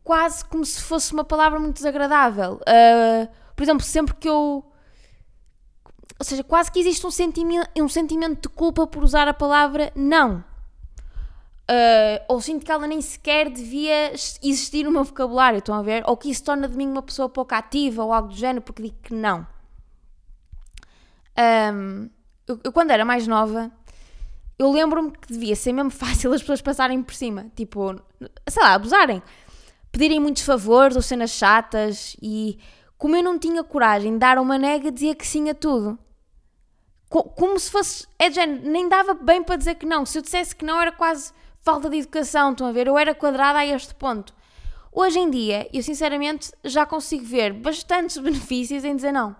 quase 0.03 0.43
como 0.45 0.65
se 0.65 0.81
fosse 0.81 1.13
uma 1.13 1.23
palavra 1.23 1.59
muito 1.59 1.75
desagradável. 1.75 2.55
Uh, 2.55 3.27
por 3.55 3.63
exemplo, 3.63 3.83
sempre 3.83 4.15
que 4.15 4.27
eu. 4.27 4.65
Ou 6.19 6.25
seja, 6.25 6.43
quase 6.43 6.71
que 6.71 6.79
existe 6.79 7.05
um 7.07 7.11
sentimento, 7.11 7.67
um 7.75 7.89
sentimento 7.89 8.47
de 8.47 8.49
culpa 8.49 8.85
por 8.85 9.03
usar 9.03 9.27
a 9.27 9.33
palavra 9.33 9.91
não. 9.95 10.43
Uh, 11.69 12.21
ou 12.27 12.41
sinto 12.41 12.65
que 12.65 12.71
ela 12.71 12.85
nem 12.85 13.01
sequer 13.01 13.49
devia 13.49 14.11
existir 14.13 14.83
no 14.83 14.91
meu 14.91 15.03
vocabulário, 15.03 15.59
estão 15.59 15.73
a 15.73 15.81
ver? 15.81 16.03
Ou 16.05 16.17
que 16.17 16.29
isso 16.29 16.43
torna 16.43 16.67
de 16.67 16.75
mim 16.75 16.87
uma 16.87 17.01
pessoa 17.01 17.29
pouco 17.29 17.55
ativa 17.55 18.03
ou 18.03 18.13
algo 18.13 18.27
do 18.29 18.35
género 18.35 18.61
porque 18.61 18.83
digo 18.83 18.97
que 19.01 19.13
não. 19.13 19.47
Um, 21.37 22.09
eu, 22.47 22.59
eu, 22.63 22.71
quando 22.71 22.91
era 22.91 23.05
mais 23.05 23.27
nova, 23.27 23.71
eu 24.57 24.71
lembro-me 24.71 25.11
que 25.11 25.33
devia 25.33 25.55
ser 25.55 25.73
mesmo 25.73 25.89
fácil 25.91 26.33
as 26.33 26.41
pessoas 26.41 26.61
passarem 26.61 27.01
por 27.01 27.13
cima. 27.13 27.51
Tipo, 27.55 27.95
sei 28.47 28.63
lá, 28.63 28.73
abusarem. 28.73 29.21
Pedirem 29.91 30.19
muitos 30.19 30.43
favores 30.43 30.95
ou 30.95 31.01
cenas 31.01 31.31
chatas 31.31 32.15
e 32.21 32.57
como 32.97 33.15
eu 33.15 33.23
não 33.23 33.39
tinha 33.39 33.63
coragem 33.63 34.13
de 34.13 34.19
dar 34.19 34.37
uma 34.37 34.57
nega, 34.57 34.91
dizia 34.91 35.15
que 35.15 35.25
sim 35.25 35.49
a 35.49 35.55
tudo. 35.55 35.97
Como 37.09 37.59
se 37.59 37.69
fosse. 37.69 38.07
É 38.17 38.29
de 38.29 38.35
género, 38.35 38.69
nem 38.69 38.87
dava 38.87 39.13
bem 39.13 39.43
para 39.43 39.57
dizer 39.57 39.75
que 39.75 39.85
não. 39.85 40.05
Se 40.05 40.17
eu 40.17 40.21
dissesse 40.21 40.55
que 40.55 40.63
não, 40.63 40.79
era 40.79 40.91
quase 40.91 41.33
falta 41.61 41.89
de 41.89 41.97
educação. 41.97 42.51
Estão 42.51 42.67
a 42.67 42.71
ver? 42.71 42.87
Eu 42.87 42.97
era 42.97 43.13
quadrada 43.13 43.59
a 43.59 43.65
este 43.65 43.93
ponto. 43.95 44.33
Hoje 44.91 45.19
em 45.19 45.29
dia, 45.29 45.67
eu 45.73 45.81
sinceramente 45.81 46.51
já 46.63 46.85
consigo 46.85 47.25
ver 47.25 47.53
bastantes 47.53 48.15
benefícios 48.21 48.83
em 48.83 48.95
dizer 48.95 49.11
não. 49.11 49.35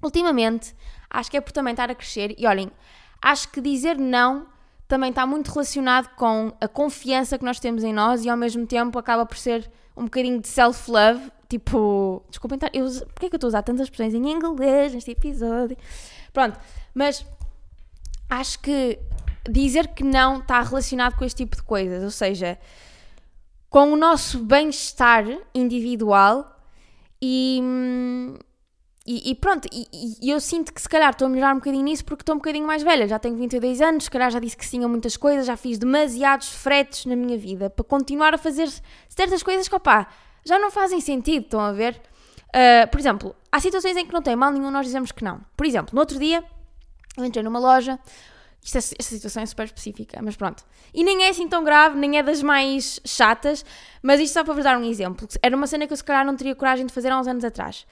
Ultimamente, 0.00 0.74
Acho 1.10 1.30
que 1.30 1.36
é 1.36 1.40
por 1.40 1.52
também 1.52 1.72
estar 1.72 1.90
a 1.90 1.94
crescer. 1.94 2.34
E 2.38 2.46
olhem, 2.46 2.70
acho 3.22 3.48
que 3.48 3.60
dizer 3.60 3.98
não 3.98 4.46
também 4.86 5.10
está 5.10 5.26
muito 5.26 5.50
relacionado 5.50 6.08
com 6.16 6.52
a 6.60 6.66
confiança 6.66 7.38
que 7.38 7.44
nós 7.44 7.60
temos 7.60 7.84
em 7.84 7.92
nós 7.92 8.24
e 8.24 8.30
ao 8.30 8.36
mesmo 8.36 8.66
tempo 8.66 8.98
acaba 8.98 9.26
por 9.26 9.36
ser 9.36 9.70
um 9.94 10.04
bocadinho 10.04 10.40
de 10.40 10.48
self-love. 10.48 11.30
Tipo, 11.48 12.22
desculpem, 12.30 12.58
eu, 12.72 12.86
porquê 12.86 13.26
é 13.26 13.28
que 13.28 13.34
eu 13.34 13.36
estou 13.36 13.48
a 13.48 13.50
usar 13.50 13.62
tantas 13.62 13.82
expressões 13.86 14.14
em 14.14 14.30
inglês 14.30 14.94
neste 14.94 15.10
episódio? 15.10 15.76
Pronto, 16.32 16.58
mas 16.94 17.24
acho 18.30 18.58
que 18.60 18.98
dizer 19.48 19.88
que 19.88 20.04
não 20.04 20.38
está 20.38 20.60
relacionado 20.62 21.16
com 21.16 21.24
este 21.24 21.44
tipo 21.44 21.56
de 21.56 21.62
coisas, 21.62 22.02
ou 22.02 22.10
seja, 22.10 22.58
com 23.68 23.92
o 23.92 23.96
nosso 23.96 24.38
bem-estar 24.38 25.24
individual 25.54 26.56
e, 27.20 27.60
hum, 27.62 28.38
e, 29.10 29.30
e 29.30 29.34
pronto, 29.34 29.66
e, 29.72 29.88
e, 30.20 30.30
eu 30.30 30.38
sinto 30.38 30.70
que 30.70 30.82
se 30.82 30.86
calhar 30.86 31.08
estou 31.08 31.24
a 31.24 31.30
melhorar 31.30 31.52
um 31.54 31.58
bocadinho 31.58 31.82
nisso 31.82 32.04
porque 32.04 32.20
estou 32.20 32.34
um 32.34 32.38
bocadinho 32.38 32.66
mais 32.66 32.82
velha, 32.82 33.08
já 33.08 33.18
tenho 33.18 33.36
22 33.36 33.80
anos, 33.80 34.04
se 34.04 34.10
calhar 34.10 34.30
já 34.30 34.38
disse 34.38 34.54
que 34.54 34.66
sim 34.66 34.84
a 34.84 34.88
muitas 34.88 35.16
coisas, 35.16 35.46
já 35.46 35.56
fiz 35.56 35.78
demasiados 35.78 36.50
fretes 36.50 37.06
na 37.06 37.16
minha 37.16 37.38
vida 37.38 37.70
para 37.70 37.82
continuar 37.82 38.34
a 38.34 38.38
fazer 38.38 38.68
certas 39.08 39.42
coisas 39.42 39.66
que, 39.66 39.74
opá, 39.74 40.08
já 40.44 40.58
não 40.58 40.70
fazem 40.70 41.00
sentido, 41.00 41.44
estão 41.44 41.58
a 41.58 41.72
ver? 41.72 41.98
Uh, 42.48 42.86
por 42.90 43.00
exemplo, 43.00 43.34
há 43.50 43.58
situações 43.60 43.96
em 43.96 44.04
que 44.04 44.12
não 44.12 44.20
tem 44.20 44.36
mal 44.36 44.52
nenhum 44.52 44.70
nós 44.70 44.84
dizemos 44.84 45.10
que 45.10 45.24
não. 45.24 45.40
Por 45.56 45.64
exemplo, 45.64 45.94
no 45.94 46.00
outro 46.00 46.18
dia, 46.18 46.44
eu 47.16 47.24
entrei 47.24 47.42
numa 47.42 47.58
loja, 47.58 47.98
isto 48.62 48.76
é, 48.76 48.78
esta 48.78 49.02
situação 49.02 49.42
é 49.42 49.46
super 49.46 49.64
específica, 49.64 50.20
mas 50.22 50.36
pronto. 50.36 50.62
E 50.92 51.02
nem 51.02 51.24
é 51.24 51.30
assim 51.30 51.48
tão 51.48 51.64
grave, 51.64 51.98
nem 51.98 52.18
é 52.18 52.22
das 52.22 52.42
mais 52.42 53.00
chatas, 53.06 53.64
mas 54.02 54.20
isto 54.20 54.34
só 54.34 54.44
para 54.44 54.52
vos 54.52 54.64
dar 54.64 54.76
um 54.76 54.84
exemplo. 54.84 55.26
Era 55.42 55.56
uma 55.56 55.66
cena 55.66 55.86
que 55.86 55.94
eu 55.94 55.96
se 55.96 56.04
calhar 56.04 56.26
não 56.26 56.36
teria 56.36 56.54
coragem 56.54 56.84
de 56.84 56.92
fazer 56.92 57.10
há 57.10 57.18
uns 57.18 57.26
anos 57.26 57.42
atrás. 57.42 57.86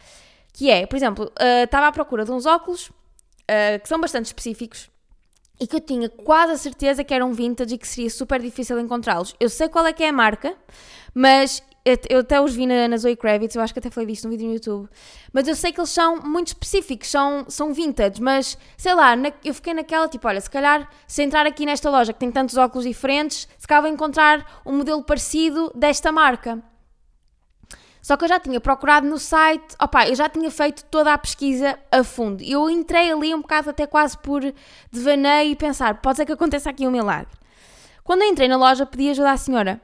Que 0.56 0.70
é, 0.70 0.86
por 0.86 0.96
exemplo, 0.96 1.26
uh, 1.26 1.64
estava 1.64 1.86
à 1.88 1.92
procura 1.92 2.24
de 2.24 2.32
uns 2.32 2.46
óculos 2.46 2.88
uh, 2.88 3.78
que 3.82 3.86
são 3.86 4.00
bastante 4.00 4.24
específicos 4.24 4.88
e 5.60 5.66
que 5.66 5.76
eu 5.76 5.80
tinha 5.80 6.08
quase 6.08 6.52
a 6.52 6.56
certeza 6.56 7.04
que 7.04 7.12
eram 7.12 7.30
vintage 7.34 7.74
e 7.74 7.78
que 7.78 7.86
seria 7.86 8.08
super 8.08 8.40
difícil 8.40 8.80
encontrá-los. 8.80 9.34
Eu 9.38 9.50
sei 9.50 9.68
qual 9.68 9.84
é 9.84 9.92
que 9.92 10.02
é 10.02 10.08
a 10.08 10.12
marca, 10.12 10.56
mas 11.14 11.62
eu 12.08 12.20
até 12.20 12.40
os 12.40 12.54
vi 12.54 12.64
na, 12.64 12.88
na 12.88 12.96
Zoe 12.96 13.14
Kravitz, 13.16 13.54
eu 13.54 13.60
acho 13.60 13.74
que 13.74 13.80
até 13.80 13.90
falei 13.90 14.08
disto 14.08 14.24
num 14.24 14.30
vídeo 14.30 14.46
no 14.46 14.54
YouTube, 14.54 14.88
mas 15.30 15.46
eu 15.46 15.54
sei 15.54 15.72
que 15.72 15.78
eles 15.78 15.90
são 15.90 16.16
muito 16.22 16.48
específicos, 16.48 17.10
são, 17.10 17.44
são 17.48 17.74
vintage, 17.74 18.20
mas 18.20 18.56
sei 18.78 18.94
lá, 18.94 19.14
na, 19.14 19.30
eu 19.44 19.52
fiquei 19.52 19.74
naquela 19.74 20.08
tipo, 20.08 20.26
olha, 20.26 20.40
se 20.40 20.48
calhar 20.48 20.90
se 21.06 21.22
entrar 21.22 21.46
aqui 21.46 21.66
nesta 21.66 21.90
loja 21.90 22.14
que 22.14 22.18
tem 22.18 22.32
tantos 22.32 22.56
óculos 22.56 22.86
diferentes, 22.86 23.46
se 23.58 23.66
calhar 23.66 23.82
vou 23.82 23.92
encontrar 23.92 24.62
um 24.64 24.78
modelo 24.78 25.02
parecido 25.02 25.70
desta 25.74 26.10
marca. 26.10 26.62
Só 28.06 28.16
que 28.16 28.22
eu 28.22 28.28
já 28.28 28.38
tinha 28.38 28.60
procurado 28.60 29.04
no 29.04 29.18
site, 29.18 29.74
opa, 29.82 30.06
eu 30.06 30.14
já 30.14 30.28
tinha 30.28 30.48
feito 30.48 30.84
toda 30.84 31.12
a 31.12 31.18
pesquisa 31.18 31.76
a 31.90 32.04
fundo. 32.04 32.40
Eu 32.40 32.70
entrei 32.70 33.10
ali 33.10 33.34
um 33.34 33.40
bocado 33.40 33.70
até 33.70 33.84
quase 33.84 34.16
por 34.16 34.42
devaneio 34.92 35.50
e 35.50 35.56
pensar, 35.56 36.00
pode 36.00 36.18
ser 36.18 36.24
que 36.24 36.30
aconteça 36.30 36.70
aqui 36.70 36.86
um 36.86 36.90
milagre. 36.92 37.34
Quando 38.04 38.22
eu 38.22 38.28
entrei 38.28 38.46
na 38.46 38.56
loja, 38.56 38.86
pedi 38.86 39.10
ajuda 39.10 39.32
à 39.32 39.36
senhora. 39.36 39.80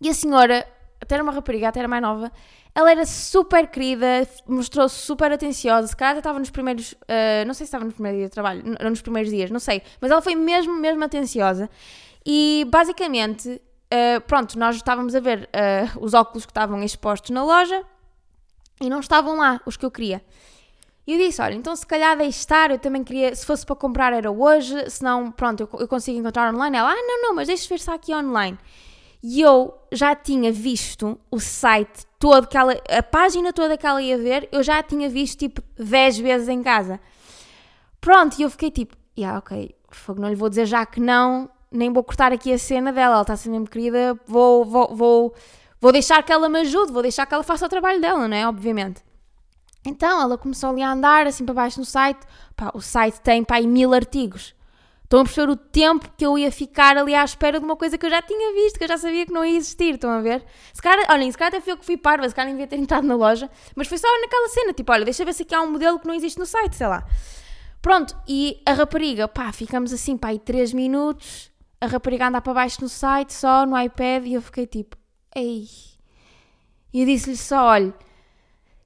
E 0.00 0.08
a 0.08 0.14
senhora, 0.14 0.64
até 1.00 1.16
era 1.16 1.24
uma 1.24 1.32
rapariga, 1.32 1.70
até 1.70 1.80
era 1.80 1.88
mais 1.88 2.02
nova, 2.02 2.30
ela 2.72 2.88
era 2.88 3.04
super 3.04 3.66
querida, 3.66 4.24
mostrou-se 4.46 4.94
super 4.94 5.32
atenciosa, 5.32 5.88
se 5.88 5.96
calhar 5.96 6.16
estava 6.16 6.38
nos 6.38 6.50
primeiros, 6.50 6.92
uh, 6.92 7.44
não 7.44 7.52
sei 7.52 7.66
se 7.66 7.70
estava 7.70 7.84
no 7.84 7.90
primeiro 7.90 8.18
dia 8.18 8.26
de 8.26 8.32
trabalho, 8.32 8.62
não 8.80 8.90
nos 8.90 9.02
primeiros 9.02 9.32
dias, 9.32 9.50
não 9.50 9.58
sei, 9.58 9.82
mas 10.00 10.08
ela 10.08 10.22
foi 10.22 10.36
mesmo, 10.36 10.72
mesmo 10.72 11.02
atenciosa. 11.02 11.68
E 12.24 12.64
basicamente 12.70 13.60
uh, 13.92 14.20
pronto, 14.22 14.58
nós 14.58 14.76
estávamos 14.76 15.14
a 15.14 15.20
ver 15.20 15.48
uh, 15.48 16.04
os 16.04 16.14
óculos 16.14 16.46
que 16.46 16.50
estavam 16.50 16.82
expostos 16.82 17.30
na 17.30 17.44
loja 17.44 17.84
e 18.80 18.88
não 18.88 19.00
estavam 19.00 19.36
lá 19.36 19.60
os 19.66 19.76
que 19.76 19.84
eu 19.84 19.90
queria. 19.90 20.24
E 21.06 21.12
eu 21.14 21.18
disse: 21.18 21.42
Olha, 21.42 21.54
então 21.54 21.74
se 21.74 21.86
calhar 21.86 22.16
deixe 22.16 22.38
estar, 22.38 22.70
eu 22.70 22.78
também 22.78 23.02
queria, 23.04 23.34
se 23.34 23.44
fosse 23.44 23.66
para 23.66 23.76
comprar 23.76 24.12
era 24.12 24.30
hoje, 24.30 24.88
se 24.88 25.02
não, 25.02 25.30
pronto, 25.30 25.60
eu, 25.60 25.80
eu 25.80 25.88
consigo 25.88 26.18
encontrar 26.18 26.52
online. 26.52 26.76
Ela: 26.76 26.90
Ah, 26.90 26.94
não, 26.94 27.22
não, 27.22 27.34
mas 27.34 27.48
deixe 27.48 27.68
ver 27.68 27.80
se 27.80 27.90
aqui 27.90 28.14
online. 28.14 28.58
E 29.22 29.40
eu 29.40 29.72
já 29.92 30.16
tinha 30.16 30.50
visto 30.50 31.18
o 31.30 31.38
site 31.38 32.06
todo, 32.18 32.48
que 32.48 32.56
ela, 32.56 32.74
a 32.88 33.02
página 33.02 33.52
toda 33.52 33.76
que 33.78 33.86
ela 33.86 34.02
ia 34.02 34.18
ver, 34.18 34.48
eu 34.50 34.64
já 34.64 34.82
tinha 34.82 35.08
visto 35.08 35.38
tipo 35.38 35.62
10 35.76 36.18
vezes 36.18 36.48
em 36.48 36.60
casa. 36.60 36.98
Pronto, 38.00 38.38
e 38.38 38.42
eu 38.42 38.50
fiquei 38.50 38.70
tipo: 38.70 38.96
Yeah, 39.16 39.38
ok, 39.38 39.74
não 40.16 40.28
lhe 40.28 40.34
vou 40.34 40.48
dizer 40.48 40.66
já 40.66 40.86
que 40.86 41.00
não, 41.00 41.50
nem 41.72 41.92
vou 41.92 42.04
cortar 42.04 42.32
aqui 42.32 42.52
a 42.52 42.58
cena 42.58 42.92
dela, 42.92 43.14
ela 43.14 43.22
está 43.22 43.36
ser 43.36 43.50
mesmo 43.50 43.68
querida, 43.68 44.18
vou, 44.26 44.64
vou, 44.64 44.94
vou, 44.94 45.34
vou 45.80 45.92
deixar 45.92 46.22
que 46.22 46.32
ela 46.32 46.48
me 46.48 46.60
ajude, 46.60 46.92
vou 46.92 47.02
deixar 47.02 47.26
que 47.26 47.34
ela 47.34 47.42
faça 47.42 47.66
o 47.66 47.68
trabalho 47.68 48.00
dela, 48.00 48.28
não 48.28 48.36
é? 48.36 48.46
Obviamente. 48.46 49.02
Então 49.84 50.20
ela 50.20 50.38
começou 50.38 50.70
ali 50.70 50.82
a 50.82 50.92
andar 50.92 51.26
assim 51.26 51.44
para 51.44 51.54
baixo 51.54 51.80
no 51.80 51.84
site. 51.84 52.20
Pá, 52.56 52.70
o 52.74 52.80
site 52.80 53.20
tem 53.20 53.42
pá, 53.42 53.60
mil 53.60 53.92
artigos. 53.92 54.54
Estão 55.12 55.20
a 55.20 55.24
perceber 55.24 55.52
o 55.52 55.56
tempo 55.56 56.10
que 56.16 56.24
eu 56.24 56.38
ia 56.38 56.50
ficar 56.50 56.96
ali 56.96 57.14
à 57.14 57.22
espera 57.22 57.58
de 57.58 57.64
uma 57.66 57.76
coisa 57.76 57.98
que 57.98 58.06
eu 58.06 58.08
já 58.08 58.22
tinha 58.22 58.54
visto, 58.54 58.78
que 58.78 58.84
eu 58.84 58.88
já 58.88 58.96
sabia 58.96 59.26
que 59.26 59.32
não 59.32 59.44
ia 59.44 59.58
existir. 59.58 59.96
Estão 59.96 60.08
a 60.08 60.22
ver? 60.22 60.42
Se 60.72 60.80
calhar, 60.80 61.04
olhem, 61.10 61.30
se 61.30 61.36
calhar 61.36 61.52
até 61.52 61.60
fui 61.60 61.72
eu 61.72 61.76
que 61.76 61.84
fui 61.84 61.98
parva, 61.98 62.26
se 62.26 62.34
calhar 62.34 62.46
nem 62.46 62.56
devia 62.56 62.66
ter 62.66 62.82
entrado 62.82 63.06
na 63.06 63.14
loja, 63.14 63.50
mas 63.76 63.88
foi 63.88 63.98
só 63.98 64.08
naquela 64.22 64.48
cena, 64.48 64.72
tipo, 64.72 64.90
olha, 64.90 65.04
deixa 65.04 65.22
ver 65.22 65.34
se 65.34 65.42
aqui 65.42 65.54
há 65.54 65.60
um 65.60 65.70
modelo 65.70 65.98
que 65.98 66.06
não 66.06 66.14
existe 66.14 66.38
no 66.38 66.46
site, 66.46 66.76
sei 66.76 66.86
lá. 66.86 67.04
Pronto, 67.82 68.16
e 68.26 68.62
a 68.64 68.72
rapariga, 68.72 69.28
pá, 69.28 69.52
ficamos 69.52 69.92
assim, 69.92 70.16
pá, 70.16 70.28
aí 70.28 70.38
3 70.38 70.72
minutos, 70.72 71.51
a 71.82 71.86
rapariga 71.88 72.28
andar 72.28 72.40
para 72.40 72.54
baixo 72.54 72.80
no 72.80 72.88
site, 72.88 73.32
só 73.32 73.66
no 73.66 73.76
iPad, 73.76 74.24
e 74.24 74.34
eu 74.34 74.40
fiquei 74.40 74.68
tipo, 74.68 74.96
ei. 75.34 75.66
E 76.94 77.00
eu 77.00 77.06
disse-lhe 77.06 77.36
só: 77.36 77.64
olha, 77.64 77.92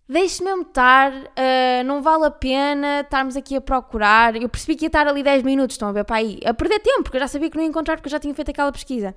deixe-me 0.08 0.50
estar, 0.62 1.12
uh, 1.12 1.84
não 1.84 2.00
vale 2.00 2.24
a 2.24 2.30
pena 2.30 3.00
estarmos 3.00 3.36
aqui 3.36 3.54
a 3.54 3.60
procurar. 3.60 4.34
Eu 4.34 4.48
percebi 4.48 4.76
que 4.76 4.86
ia 4.86 4.88
estar 4.88 5.06
ali 5.06 5.22
10 5.22 5.42
minutos, 5.42 5.74
estão 5.74 5.90
a 5.90 5.92
ver 5.92 6.04
para 6.04 6.16
aí, 6.16 6.40
a 6.42 6.54
perder 6.54 6.80
tempo, 6.80 7.02
porque 7.02 7.18
eu 7.18 7.20
já 7.20 7.28
sabia 7.28 7.50
que 7.50 7.56
não 7.56 7.64
ia 7.64 7.68
encontrar, 7.68 7.96
porque 7.96 8.08
eu 8.08 8.12
já 8.12 8.18
tinha 8.18 8.34
feito 8.34 8.50
aquela 8.50 8.72
pesquisa. 8.72 9.14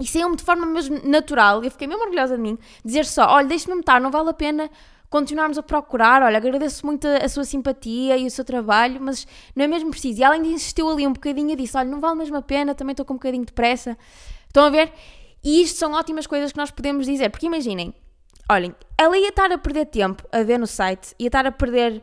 E 0.00 0.06
saiu-me 0.06 0.34
de 0.34 0.42
forma 0.42 0.64
mesmo 0.64 0.98
natural, 1.06 1.62
eu 1.62 1.70
fiquei 1.70 1.86
mesmo 1.86 2.04
orgulhosa 2.04 2.36
de 2.36 2.42
mim, 2.42 2.58
dizer 2.82 3.04
só: 3.04 3.26
olha, 3.34 3.46
deixe-me 3.46 3.78
estar, 3.78 4.00
não 4.00 4.10
vale 4.10 4.30
a 4.30 4.34
pena 4.34 4.70
continuarmos 5.14 5.56
a 5.56 5.62
procurar. 5.62 6.24
Olha, 6.24 6.38
agradeço 6.38 6.84
muito 6.84 7.06
a, 7.06 7.18
a, 7.18 7.28
sua 7.28 7.44
simpatia 7.44 8.16
e 8.16 8.26
o 8.26 8.30
seu 8.30 8.44
trabalho, 8.44 9.00
mas 9.00 9.24
não 9.54 9.64
é 9.64 9.68
mesmo 9.68 9.90
preciso. 9.90 10.20
E 10.20 10.24
ela 10.24 10.34
ainda 10.34 10.48
insistiu 10.48 10.90
ali 10.90 11.06
um 11.06 11.12
bocadinho 11.12 11.54
disse: 11.54 11.76
Olha, 11.76 11.88
não 11.88 12.00
vale 12.00 12.16
mesmo 12.16 12.36
a 12.36 12.42
pena, 12.42 12.74
também 12.74 12.94
estou 12.94 13.06
com 13.06 13.14
um 13.14 13.16
bocadinho 13.16 13.44
de 13.44 13.52
pressa. 13.52 13.96
Estão 14.48 14.64
a 14.64 14.70
ver? 14.70 14.92
E 15.44 15.62
isto 15.62 15.78
são 15.78 15.92
ótimas 15.92 16.26
coisas 16.26 16.50
que 16.50 16.58
nós 16.58 16.72
podemos 16.72 17.06
dizer, 17.06 17.30
porque 17.30 17.46
imaginem, 17.46 17.94
olhem, 18.50 18.74
ela 18.98 19.16
ia 19.16 19.28
estar 19.28 19.52
a 19.52 19.58
perder 19.58 19.86
tempo 19.86 20.26
a 20.32 20.42
ver 20.42 20.58
no 20.58 20.66
site, 20.66 21.14
ia 21.16 21.28
estar 21.28 21.46
a 21.46 21.52
perder. 21.52 22.02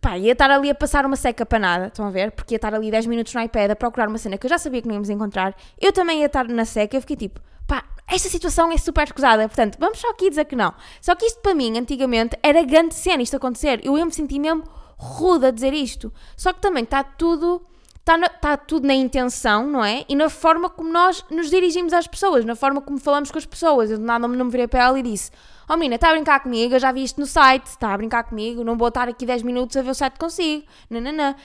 Pá, 0.00 0.16
ia 0.16 0.32
estar 0.32 0.48
ali 0.48 0.70
a 0.70 0.74
passar 0.76 1.04
uma 1.04 1.16
seca 1.16 1.44
para 1.44 1.58
nada, 1.58 1.86
estão 1.88 2.06
a 2.06 2.10
ver? 2.10 2.30
Porque 2.30 2.54
ia 2.54 2.58
estar 2.58 2.72
ali 2.72 2.92
10 2.92 3.06
minutos 3.06 3.34
no 3.34 3.40
iPad 3.40 3.72
a 3.72 3.76
procurar 3.76 4.08
uma 4.08 4.18
cena 4.18 4.38
que 4.38 4.46
eu 4.46 4.50
já 4.50 4.58
sabia 4.58 4.80
que 4.80 4.86
não 4.86 4.94
íamos 4.94 5.10
encontrar. 5.10 5.56
Eu 5.80 5.92
também 5.92 6.20
ia 6.20 6.26
estar 6.26 6.46
na 6.46 6.64
seca, 6.64 6.96
eu 6.96 7.00
fiquei 7.00 7.16
tipo, 7.16 7.40
pá, 7.68 7.84
esta 8.08 8.28
situação 8.28 8.72
é 8.72 8.78
super 8.78 9.04
escusada, 9.04 9.46
portanto, 9.46 9.76
vamos 9.78 9.98
só 9.98 10.10
aqui 10.10 10.30
dizer 10.30 10.46
que 10.46 10.56
não. 10.56 10.74
Só 11.00 11.14
que 11.14 11.26
isto 11.26 11.40
para 11.40 11.54
mim, 11.54 11.78
antigamente, 11.78 12.36
era 12.42 12.62
grande 12.64 12.94
cena 12.94 13.22
isto 13.22 13.36
acontecer. 13.36 13.80
Eu 13.84 13.96
ia 13.96 14.04
me 14.04 14.12
sentir 14.12 14.40
mesmo 14.40 14.64
rude 14.96 15.46
a 15.46 15.50
dizer 15.50 15.72
isto. 15.74 16.12
Só 16.36 16.52
que 16.52 16.60
também 16.60 16.82
está 16.82 17.04
tudo. 17.04 17.62
Está, 17.98 18.16
na, 18.16 18.26
está 18.26 18.56
tudo 18.56 18.86
na 18.86 18.94
intenção, 18.94 19.66
não 19.66 19.84
é? 19.84 20.06
E 20.08 20.16
na 20.16 20.30
forma 20.30 20.70
como 20.70 20.90
nós 20.90 21.22
nos 21.30 21.50
dirigimos 21.50 21.92
às 21.92 22.06
pessoas, 22.06 22.42
na 22.42 22.56
forma 22.56 22.80
como 22.80 22.98
falamos 22.98 23.30
com 23.30 23.36
as 23.36 23.44
pessoas. 23.44 23.90
Eu 23.90 23.98
de 23.98 24.04
nada 24.04 24.26
não 24.26 24.46
me 24.46 24.50
virei 24.50 24.66
para 24.66 24.84
ela 24.84 24.98
e 24.98 25.02
disse: 25.02 25.30
Oh 25.68 25.74
menina, 25.74 25.96
está 25.96 26.08
a 26.08 26.12
brincar 26.12 26.40
comigo, 26.40 26.74
eu 26.74 26.80
já 26.80 26.90
vi 26.90 27.04
isto 27.04 27.20
no 27.20 27.26
site, 27.26 27.66
está 27.66 27.92
a 27.92 27.96
brincar 27.98 28.24
comigo, 28.24 28.64
não 28.64 28.78
vou 28.78 28.88
estar 28.88 29.06
aqui 29.06 29.26
10 29.26 29.42
minutos 29.42 29.76
a 29.76 29.82
ver 29.82 29.90
o 29.90 29.94
site 29.94 30.18
consigo. 30.18 30.64
Não. 30.88 31.00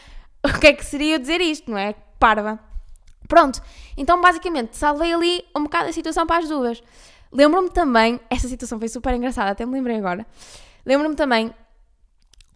O 0.45 0.59
que 0.59 0.67
é 0.67 0.73
que 0.73 0.83
seria 0.83 1.15
eu 1.15 1.19
dizer 1.19 1.39
isto, 1.39 1.71
não 1.71 1.77
é? 1.77 1.95
Parva. 2.19 2.72
Pronto, 3.27 3.61
então 3.97 4.19
basicamente 4.21 4.77
salvei 4.77 5.13
ali 5.13 5.43
um 5.55 5.63
bocado 5.63 5.89
a 5.89 5.93
situação 5.93 6.27
para 6.27 6.43
as 6.43 6.49
duas. 6.49 6.83
Lembro-me 7.31 7.69
também, 7.69 8.19
esta 8.29 8.47
situação 8.47 8.77
foi 8.77 8.87
super 8.87 9.13
engraçada, 9.13 9.51
até 9.51 9.65
me 9.65 9.73
lembrei 9.73 9.97
agora. 9.97 10.25
Lembro-me 10.85 11.15
também 11.15 11.53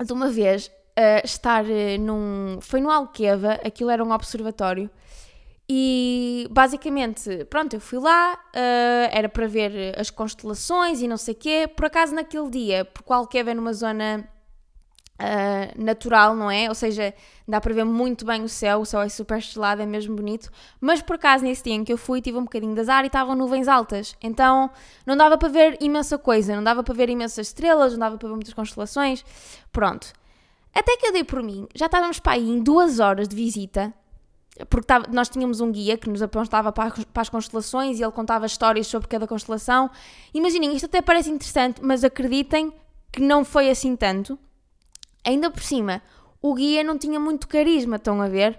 de 0.03 0.13
uma 0.13 0.29
vez 0.29 0.67
uh, 0.67 1.25
estar 1.25 1.63
uh, 1.63 1.99
num. 1.99 2.59
Foi 2.61 2.79
no 2.79 2.91
Alqueva, 2.91 3.53
aquilo 3.65 3.89
era 3.89 4.03
um 4.03 4.11
observatório. 4.11 4.89
E 5.69 6.47
basicamente, 6.49 7.43
pronto, 7.45 7.75
eu 7.75 7.81
fui 7.81 7.99
lá, 7.99 8.35
uh, 8.35 9.09
era 9.11 9.27
para 9.27 9.47
ver 9.47 9.99
as 9.99 10.09
constelações 10.09 11.01
e 11.01 11.07
não 11.07 11.17
sei 11.17 11.33
o 11.33 11.37
quê. 11.37 11.69
Por 11.75 11.85
acaso, 11.85 12.15
naquele 12.15 12.49
dia, 12.49 12.85
porque 12.85 13.11
o 13.11 13.15
Alqueva 13.15 13.51
é 13.51 13.53
numa 13.53 13.73
zona 13.73 14.29
uh, 15.19 15.83
natural, 15.83 16.35
não 16.35 16.49
é? 16.49 16.69
Ou 16.69 16.75
seja, 16.75 17.13
dá 17.47 17.59
para 17.59 17.73
ver 17.73 17.83
muito 17.83 18.25
bem 18.25 18.43
o 18.43 18.49
céu, 18.49 18.79
o 18.79 18.85
céu 18.85 19.01
é 19.01 19.09
super 19.09 19.37
estrelado, 19.39 19.81
é 19.81 19.85
mesmo 19.85 20.15
bonito. 20.15 20.49
Mas 20.79 21.01
por 21.01 21.15
acaso, 21.15 21.43
nesse 21.43 21.63
dia 21.63 21.73
em 21.73 21.83
que 21.83 21.91
eu 21.91 21.97
fui, 21.97 22.21
tive 22.21 22.37
um 22.37 22.43
bocadinho 22.43 22.73
de 22.73 22.81
azar 22.81 23.03
e 23.03 23.07
estavam 23.07 23.35
nuvens 23.35 23.67
altas. 23.67 24.15
Então 24.21 24.69
não 25.05 25.17
dava 25.17 25.37
para 25.37 25.49
ver 25.49 25.77
imensa 25.81 26.17
coisa, 26.17 26.55
não 26.55 26.63
dava 26.63 26.83
para 26.83 26.93
ver 26.93 27.09
imensas 27.09 27.47
estrelas, 27.47 27.93
não 27.93 27.99
dava 27.99 28.17
para 28.17 28.27
ver 28.27 28.35
muitas 28.35 28.53
constelações. 28.53 29.23
Pronto. 29.71 30.13
Até 30.73 30.95
que 30.97 31.07
eu 31.07 31.11
dei 31.11 31.23
por 31.23 31.41
mim, 31.41 31.67
já 31.73 31.87
estávamos 31.87 32.19
para 32.19 32.33
aí 32.33 32.47
em 32.47 32.61
duas 32.61 32.99
horas 32.99 33.27
de 33.27 33.35
visita, 33.35 33.91
porque 34.69 34.87
nós 35.09 35.27
tínhamos 35.29 35.59
um 35.59 35.71
guia 35.71 35.97
que 35.97 36.09
nos 36.09 36.21
apontava 36.21 36.71
para, 36.71 36.93
as 37.15 37.29
constelações 37.29 37.99
e 37.99 38.03
ele 38.03 38.11
contava 38.11 38.45
histórias 38.45 38.85
sobre 38.85 39.07
cada 39.07 39.27
constelação. 39.27 39.89
Imaginem, 40.33 40.75
isto 40.75 40.85
até 40.85 41.01
parece 41.01 41.31
interessante, 41.31 41.81
mas 41.83 42.03
acreditem 42.03 42.71
que 43.11 43.21
não 43.21 43.43
foi 43.43 43.69
assim 43.69 43.95
tanto. 43.95 44.37
Ainda 45.27 45.51
por 45.51 45.61
cima, 45.61 46.01
o 46.41 46.53
guia 46.53 46.85
não 46.85 46.97
tinha 46.97 47.19
muito 47.19 47.49
carisma, 47.49 47.97
estão 47.97 48.21
a 48.21 48.29
ver? 48.29 48.57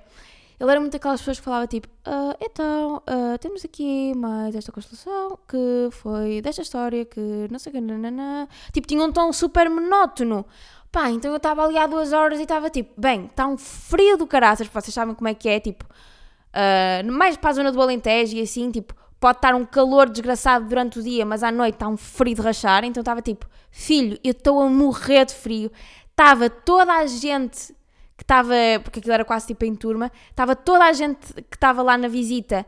Ele 0.61 0.71
era 0.71 0.79
muito 0.79 0.95
aquelas 0.95 1.21
pessoas 1.21 1.39
que 1.39 1.45
falava 1.45 1.67
tipo, 1.67 1.89
ah, 2.05 2.37
então, 2.41 2.97
uh, 2.97 3.39
temos 3.39 3.65
aqui 3.65 4.13
mais 4.15 4.55
esta 4.55 4.71
constelação 4.71 5.39
que 5.49 5.89
foi 5.93 6.43
desta 6.43 6.61
história 6.61 7.07
que 7.07 7.49
não 7.51 7.59
sei 7.59 7.71
o 7.71 7.75
que, 7.75 7.81
nanana. 7.81 8.47
Tipo, 8.71 8.87
tinha 8.87 9.03
um 9.03 9.11
tom 9.11 9.33
super 9.33 9.71
monótono. 9.71 10.45
Pá, 10.93 11.11
então 11.11 11.31
eu 11.31 11.39
estava 11.39 11.65
ali 11.65 11.79
há 11.79 11.87
duas 11.87 12.13
horas 12.13 12.39
e 12.39 12.43
estava 12.43 12.69
tipo, 12.69 13.01
bem, 13.01 13.27
está 13.27 13.47
um 13.47 13.57
frio 13.57 14.19
do 14.19 14.27
caraças, 14.27 14.67
vocês 14.67 14.93
sabem 14.93 15.15
como 15.15 15.29
é 15.29 15.35
que 15.35 15.49
é, 15.49 15.61
tipo, 15.61 15.85
uh, 15.85 17.13
mais 17.13 17.37
para 17.39 17.51
a 17.51 17.53
zona 17.55 17.73
do 17.73 17.81
Alentejo 17.81 18.37
e 18.37 18.43
assim, 18.43 18.71
tipo, 18.71 18.95
pode 19.21 19.39
estar 19.39 19.55
um 19.55 19.65
calor 19.65 20.09
desgraçado 20.09 20.67
durante 20.67 20.99
o 20.99 21.03
dia, 21.03 21.25
mas 21.25 21.43
à 21.43 21.51
noite 21.51 21.75
está 21.75 21.89
um 21.89 21.97
frio 21.97 22.35
de 22.35 22.43
rachar. 22.43 22.85
Então 22.85 23.01
estava 23.01 23.23
tipo, 23.23 23.47
filho, 23.71 24.19
eu 24.25 24.33
estou 24.33 24.61
a 24.61 24.69
morrer 24.69 25.25
de 25.25 25.35
frio. 25.35 25.71
Estava 26.19 26.51
toda 26.51 26.95
a 26.95 27.07
gente 27.07 27.73
que 28.17 28.25
estava, 28.25 28.53
porque 28.83 28.99
aquilo 28.99 29.15
era 29.15 29.25
quase 29.25 29.47
tipo 29.47 29.65
em 29.65 29.77
turma, 29.77 30.11
estava 30.29 30.57
toda 30.57 30.85
a 30.85 30.93
gente 30.93 31.33
que 31.33 31.55
estava 31.55 31.81
lá 31.81 31.97
na 31.97 32.09
visita 32.09 32.67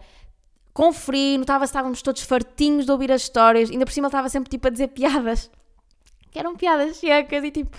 com 0.73 0.93
frio, 0.93 1.41
notava 1.41 1.67
se 1.67 1.71
estávamos 1.71 2.01
todos 2.01 2.23
fartinhos 2.23 2.87
de 2.87 2.93
ouvir 2.93 3.11
as 3.11 3.23
histórias, 3.23 3.69
ainda 3.69 3.85
por 3.85 3.91
cima 3.91 4.07
ele 4.07 4.11
estava 4.11 4.29
sempre 4.29 4.49
tipo 4.49 4.69
a 4.69 4.71
dizer 4.71 4.87
piadas, 4.87 5.51
que 6.31 6.39
eram 6.39 6.55
piadas 6.55 6.99
secas 6.99 7.43
e 7.43 7.51
tipo, 7.51 7.77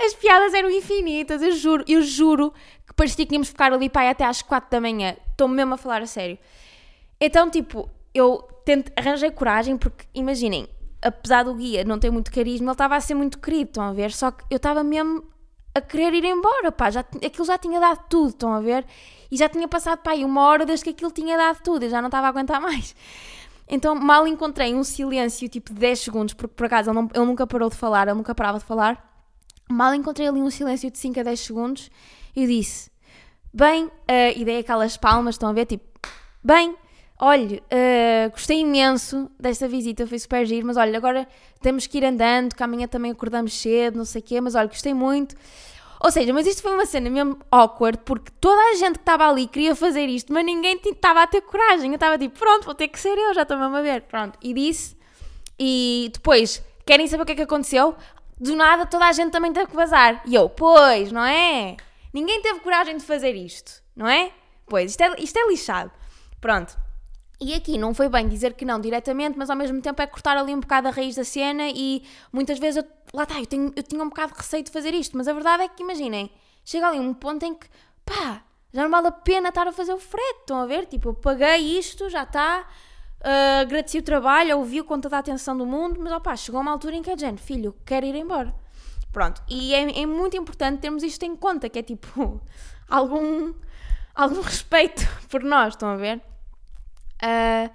as 0.00 0.14
piadas 0.14 0.54
eram 0.54 0.70
infinitas, 0.70 1.42
eu 1.42 1.50
juro, 1.50 1.84
eu 1.88 2.00
juro 2.02 2.54
que 2.86 2.94
parecia 2.94 3.26
que 3.26 3.34
íamos 3.34 3.48
ficar 3.48 3.72
ali 3.72 3.90
pai 3.90 4.08
até 4.08 4.24
às 4.24 4.40
quatro 4.40 4.70
da 4.70 4.80
manhã, 4.80 5.16
estou 5.32 5.48
mesmo 5.48 5.74
a 5.74 5.76
falar 5.76 6.02
a 6.02 6.06
sério. 6.06 6.38
Então, 7.20 7.50
tipo, 7.50 7.90
eu 8.14 8.40
tento, 8.64 8.92
arranjei 8.94 9.32
coragem 9.32 9.76
porque, 9.76 10.06
imaginem, 10.14 10.68
apesar 11.02 11.42
do 11.42 11.54
guia 11.54 11.84
não 11.84 11.98
ter 11.98 12.10
muito 12.10 12.30
carisma, 12.30 12.66
ele 12.66 12.72
estava 12.72 12.96
a 12.96 13.00
ser 13.00 13.14
muito 13.14 13.38
querido, 13.38 13.70
estão 13.70 13.84
a 13.84 13.92
ver? 13.92 14.12
Só 14.12 14.30
que 14.30 14.44
eu 14.50 14.56
estava 14.56 14.82
mesmo 14.84 15.24
a 15.74 15.80
querer 15.80 16.14
ir 16.14 16.24
embora, 16.24 16.70
pá, 16.70 16.90
já, 16.90 17.00
aquilo 17.00 17.44
já 17.44 17.58
tinha 17.58 17.80
dado 17.80 18.04
tudo, 18.08 18.30
estão 18.30 18.52
a 18.52 18.60
ver? 18.60 18.86
E 19.30 19.36
já 19.36 19.48
tinha 19.48 19.66
passado, 19.66 20.00
pá, 20.00 20.14
uma 20.14 20.42
hora 20.42 20.64
desde 20.64 20.84
que 20.84 20.90
aquilo 20.90 21.10
tinha 21.10 21.36
dado 21.36 21.60
tudo, 21.62 21.84
eu 21.84 21.90
já 21.90 22.00
não 22.00 22.08
estava 22.08 22.26
a 22.26 22.30
aguentar 22.30 22.60
mais. 22.60 22.94
Então 23.68 23.94
mal 23.94 24.26
encontrei 24.26 24.74
um 24.74 24.84
silêncio 24.84 25.48
tipo 25.48 25.72
de 25.72 25.80
10 25.80 25.98
segundos, 25.98 26.34
porque 26.34 26.54
por 26.54 26.66
acaso 26.66 26.90
ele, 26.90 27.00
não, 27.00 27.08
ele 27.14 27.24
nunca 27.24 27.46
parou 27.46 27.70
de 27.70 27.76
falar, 27.76 28.06
ele 28.06 28.16
nunca 28.16 28.34
parava 28.34 28.58
de 28.58 28.64
falar. 28.64 29.10
Mal 29.70 29.94
encontrei 29.94 30.28
ali 30.28 30.42
um 30.42 30.50
silêncio 30.50 30.90
de 30.90 30.98
5 30.98 31.20
a 31.20 31.22
10 31.22 31.40
segundos 31.40 31.90
e 32.36 32.46
disse: 32.46 32.90
Bem, 33.52 33.86
uh, 33.86 33.90
e 34.36 34.44
dei 34.44 34.58
aquelas 34.58 34.96
palmas, 34.96 35.36
estão 35.36 35.48
a 35.48 35.52
ver? 35.52 35.64
Tipo, 35.64 35.84
bem, 36.44 36.76
olha, 37.24 37.62
uh, 37.62 38.30
gostei 38.32 38.58
imenso 38.58 39.30
desta 39.38 39.68
visita, 39.68 40.04
foi 40.08 40.18
super 40.18 40.44
giro, 40.44 40.66
mas 40.66 40.76
olha, 40.76 40.96
agora 40.96 41.28
temos 41.60 41.86
que 41.86 41.98
ir 41.98 42.04
andando, 42.04 42.52
que 42.52 42.62
amanhã 42.64 42.88
também 42.88 43.12
acordamos 43.12 43.54
cedo, 43.54 43.96
não 43.96 44.04
sei 44.04 44.20
o 44.20 44.24
quê, 44.24 44.40
mas 44.40 44.56
olha, 44.56 44.66
gostei 44.66 44.92
muito. 44.92 45.36
Ou 46.00 46.10
seja, 46.10 46.32
mas 46.32 46.48
isto 46.48 46.62
foi 46.62 46.74
uma 46.74 46.84
cena 46.84 47.08
mesmo 47.08 47.38
awkward, 47.48 48.00
porque 48.04 48.32
toda 48.40 48.60
a 48.60 48.74
gente 48.74 48.94
que 48.94 49.02
estava 49.02 49.28
ali 49.28 49.46
queria 49.46 49.72
fazer 49.76 50.06
isto, 50.06 50.32
mas 50.32 50.44
ninguém 50.44 50.80
estava 50.84 51.22
a 51.22 51.26
ter 51.28 51.42
coragem. 51.42 51.90
Eu 51.90 51.94
estava 51.94 52.18
tipo, 52.18 52.36
pronto, 52.36 52.64
vou 52.64 52.74
ter 52.74 52.88
que 52.88 52.98
ser 52.98 53.16
eu, 53.16 53.32
já 53.32 53.42
estou 53.42 53.56
mesmo 53.56 53.76
a 53.76 53.82
ver. 53.82 54.02
Pronto, 54.02 54.36
e 54.42 54.52
disse. 54.52 54.96
E 55.56 56.10
depois, 56.12 56.60
querem 56.84 57.06
saber 57.06 57.22
o 57.22 57.26
que 57.26 57.32
é 57.32 57.36
que 57.36 57.42
aconteceu? 57.42 57.94
Do 58.36 58.56
nada 58.56 58.84
toda 58.84 59.06
a 59.06 59.12
gente 59.12 59.30
também 59.30 59.52
teve 59.52 59.68
que 59.68 59.76
vazar. 59.76 60.20
E 60.26 60.34
eu, 60.34 60.48
pois, 60.48 61.12
não 61.12 61.24
é? 61.24 61.76
Ninguém 62.12 62.42
teve 62.42 62.58
coragem 62.58 62.96
de 62.96 63.04
fazer 63.04 63.36
isto, 63.36 63.80
não 63.94 64.08
é? 64.08 64.32
Pois, 64.66 64.90
isto 64.90 65.00
é, 65.02 65.14
isto 65.20 65.38
é 65.38 65.46
lixado. 65.46 65.92
Pronto. 66.40 66.76
E 67.42 67.54
aqui 67.54 67.76
não 67.76 67.92
foi 67.92 68.08
bem 68.08 68.28
dizer 68.28 68.54
que 68.54 68.64
não 68.64 68.80
diretamente, 68.80 69.36
mas 69.36 69.50
ao 69.50 69.56
mesmo 69.56 69.82
tempo 69.82 70.00
é 70.00 70.06
cortar 70.06 70.36
ali 70.36 70.54
um 70.54 70.60
bocado 70.60 70.86
a 70.86 70.92
raiz 70.92 71.16
da 71.16 71.24
cena 71.24 71.68
e 71.74 72.04
muitas 72.32 72.56
vezes 72.56 72.84
eu, 72.84 72.90
lá 73.12 73.24
está, 73.24 73.40
eu, 73.40 73.46
tenho, 73.46 73.72
eu 73.74 73.82
tinha 73.82 74.00
um 74.00 74.08
bocado 74.08 74.32
de 74.32 74.38
receio 74.38 74.62
de 74.62 74.70
fazer 74.70 74.94
isto, 74.94 75.16
mas 75.16 75.26
a 75.26 75.32
verdade 75.32 75.64
é 75.64 75.68
que 75.68 75.82
imaginem, 75.82 76.30
chega 76.64 76.86
ali 76.86 77.00
um 77.00 77.12
ponto 77.12 77.44
em 77.44 77.52
que 77.52 77.66
pá, 78.04 78.44
já 78.72 78.84
não 78.84 78.90
vale 78.90 79.08
a 79.08 79.10
pena 79.10 79.48
estar 79.48 79.66
a 79.66 79.72
fazer 79.72 79.92
o 79.92 79.98
frete, 79.98 80.42
estão 80.42 80.58
a 80.58 80.66
ver? 80.66 80.86
Tipo, 80.86 81.08
eu 81.08 81.14
paguei 81.14 81.56
isto, 81.76 82.08
já 82.08 82.22
está, 82.22 82.64
uh, 83.20 83.62
agradeci 83.62 83.98
o 83.98 84.02
trabalho, 84.04 84.58
ouvi-o 84.58 84.84
com 84.84 85.00
toda 85.00 85.16
a 85.16 85.18
atenção 85.18 85.56
do 85.56 85.66
mundo, 85.66 85.98
mas 86.00 86.12
opá, 86.12 86.36
chegou 86.36 86.60
uma 86.60 86.70
altura 86.70 86.94
em 86.94 87.02
que 87.02 87.10
é 87.10 87.18
gente, 87.18 87.42
filho, 87.42 87.74
quero 87.84 88.06
ir 88.06 88.14
embora. 88.14 88.54
Pronto, 89.12 89.42
e 89.48 89.74
é, 89.74 90.02
é 90.02 90.06
muito 90.06 90.36
importante 90.36 90.80
termos 90.80 91.02
isto 91.02 91.24
em 91.24 91.34
conta, 91.34 91.68
que 91.68 91.80
é 91.80 91.82
tipo, 91.82 92.40
algum, 92.88 93.52
algum 94.14 94.40
respeito 94.42 95.02
por 95.28 95.42
nós, 95.42 95.74
estão 95.74 95.88
a 95.88 95.96
ver? 95.96 96.22
Uh, 97.22 97.70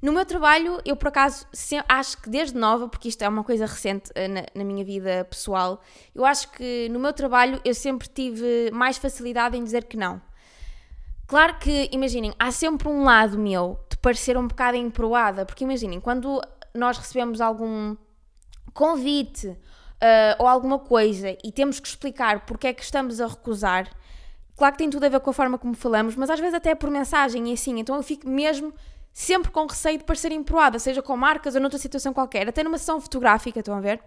no 0.00 0.12
meu 0.12 0.24
trabalho, 0.24 0.80
eu 0.84 0.96
por 0.96 1.08
acaso 1.08 1.46
acho 1.88 2.22
que 2.22 2.30
desde 2.30 2.56
nova, 2.56 2.88
porque 2.88 3.08
isto 3.08 3.22
é 3.22 3.28
uma 3.28 3.42
coisa 3.42 3.66
recente 3.66 4.10
uh, 4.10 4.28
na, 4.28 4.46
na, 4.54 4.64
minha 4.64 4.84
vida 4.84 5.26
pessoal, 5.28 5.82
eu 6.14 6.24
acho 6.24 6.50
que 6.52 6.88
no 6.90 7.00
meu 7.00 7.12
trabalho 7.12 7.60
eu 7.64 7.74
sempre 7.74 8.08
tive 8.08 8.70
mais 8.72 8.96
facilidade 8.96 9.56
em 9.56 9.64
dizer 9.64 9.84
que 9.84 9.96
não. 9.96 10.20
Claro 11.26 11.58
que, 11.58 11.90
imaginem, 11.92 12.32
há 12.38 12.50
sempre 12.50 12.88
um 12.88 13.04
lado 13.04 13.38
meu 13.38 13.78
de 13.90 13.98
parecer 13.98 14.38
um 14.38 14.46
bocado 14.46 14.76
emproada, 14.76 15.44
porque 15.44 15.64
imaginem, 15.64 16.00
quando 16.00 16.40
nós 16.74 16.96
recebemos 16.96 17.40
algum 17.40 17.96
convite 18.72 19.48
uh, 19.48 19.56
ou 20.38 20.46
alguma 20.46 20.78
coisa 20.78 21.36
e 21.42 21.50
temos 21.52 21.80
que 21.80 21.88
explicar 21.88 22.46
porque 22.46 22.68
é 22.68 22.72
que 22.72 22.82
estamos 22.82 23.20
a 23.20 23.26
recusar, 23.26 23.90
Claro 24.58 24.72
que 24.72 24.78
tem 24.78 24.90
tudo 24.90 25.06
a 25.06 25.08
ver 25.08 25.20
com 25.20 25.30
a 25.30 25.32
forma 25.32 25.56
como 25.56 25.72
falamos, 25.74 26.16
mas 26.16 26.28
às 26.28 26.40
vezes 26.40 26.54
até 26.54 26.70
é 26.70 26.74
por 26.74 26.90
mensagem 26.90 27.48
e 27.48 27.52
assim, 27.52 27.78
então 27.78 27.94
eu 27.94 28.02
fico 28.02 28.28
mesmo 28.28 28.74
sempre 29.12 29.52
com 29.52 29.64
receio 29.66 29.98
de 29.98 30.04
parecer 30.04 30.32
emproada, 30.32 30.80
seja 30.80 31.00
com 31.00 31.16
marcas 31.16 31.54
ou 31.54 31.60
noutra 31.60 31.78
situação 31.78 32.12
qualquer, 32.12 32.48
até 32.48 32.64
numa 32.64 32.76
sessão 32.76 33.00
fotográfica, 33.00 33.60
estão 33.60 33.76
a 33.76 33.80
ver? 33.80 34.02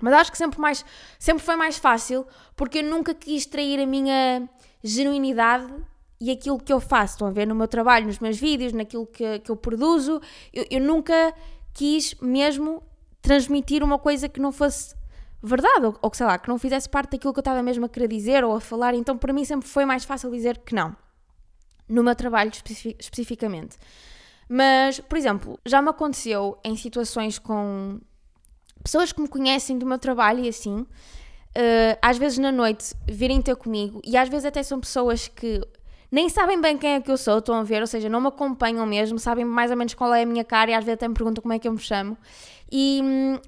Mas 0.00 0.14
acho 0.14 0.32
que 0.32 0.38
sempre, 0.38 0.58
mais, 0.58 0.82
sempre 1.18 1.44
foi 1.44 1.56
mais 1.56 1.76
fácil 1.76 2.26
porque 2.56 2.78
eu 2.78 2.84
nunca 2.84 3.12
quis 3.12 3.44
trair 3.44 3.78
a 3.80 3.86
minha 3.86 4.48
genuinidade 4.82 5.70
e 6.18 6.30
aquilo 6.30 6.58
que 6.58 6.72
eu 6.72 6.80
faço. 6.80 7.16
Estão 7.16 7.28
a 7.28 7.30
ver 7.30 7.46
no 7.46 7.54
meu 7.54 7.68
trabalho, 7.68 8.06
nos 8.06 8.18
meus 8.18 8.38
vídeos, 8.38 8.72
naquilo 8.72 9.06
que, 9.06 9.40
que 9.40 9.50
eu 9.50 9.56
produzo. 9.56 10.22
Eu, 10.54 10.64
eu 10.70 10.80
nunca 10.80 11.34
quis 11.74 12.14
mesmo 12.14 12.82
transmitir 13.20 13.82
uma 13.82 13.98
coisa 13.98 14.26
que 14.26 14.40
não 14.40 14.52
fosse 14.52 14.94
verdade, 15.42 15.86
ou, 15.86 15.98
ou 16.02 16.14
sei 16.14 16.26
lá, 16.26 16.38
que 16.38 16.48
não 16.48 16.58
fizesse 16.58 16.88
parte 16.88 17.12
daquilo 17.12 17.32
que 17.32 17.38
eu 17.38 17.42
estava 17.42 17.62
mesmo 17.62 17.86
a 17.86 17.88
querer 17.88 18.08
dizer 18.08 18.44
ou 18.44 18.54
a 18.54 18.60
falar, 18.60 18.94
então 18.94 19.16
para 19.16 19.32
mim 19.32 19.44
sempre 19.44 19.68
foi 19.68 19.84
mais 19.84 20.04
fácil 20.04 20.30
dizer 20.30 20.58
que 20.58 20.74
não, 20.74 20.94
no 21.88 22.02
meu 22.02 22.14
trabalho 22.14 22.50
especificamente. 22.98 23.76
Mas, 24.48 24.98
por 25.00 25.16
exemplo, 25.16 25.58
já 25.64 25.80
me 25.80 25.90
aconteceu 25.90 26.58
em 26.64 26.76
situações 26.76 27.38
com 27.38 28.00
pessoas 28.82 29.12
que 29.12 29.20
me 29.20 29.28
conhecem 29.28 29.78
do 29.78 29.86
meu 29.86 29.98
trabalho 29.98 30.44
e 30.44 30.48
assim, 30.48 30.80
uh, 30.80 31.98
às 32.02 32.18
vezes 32.18 32.38
na 32.38 32.50
noite 32.50 32.94
virem 33.08 33.40
ter 33.40 33.54
comigo, 33.56 34.00
e 34.04 34.16
às 34.16 34.28
vezes 34.28 34.44
até 34.44 34.62
são 34.62 34.80
pessoas 34.80 35.28
que 35.28 35.60
nem 36.10 36.28
sabem 36.28 36.60
bem 36.60 36.76
quem 36.76 36.94
é 36.94 37.00
que 37.00 37.10
eu 37.10 37.16
sou, 37.16 37.38
estão 37.38 37.54
a 37.54 37.62
ver, 37.62 37.80
ou 37.80 37.86
seja, 37.86 38.08
não 38.08 38.20
me 38.20 38.26
acompanham 38.26 38.84
mesmo, 38.84 39.18
sabem 39.18 39.44
mais 39.44 39.70
ou 39.70 39.76
menos 39.76 39.94
qual 39.94 40.12
é 40.12 40.22
a 40.22 40.26
minha 40.26 40.44
cara 40.44 40.72
e 40.72 40.74
às 40.74 40.84
vezes 40.84 40.94
até 40.94 41.06
me 41.06 41.14
perguntam 41.14 41.40
como 41.40 41.54
é 41.54 41.58
que 41.58 41.68
eu 41.68 41.72
me 41.72 41.78
chamo. 41.78 42.18
E 42.70 43.00
hum, 43.02 43.38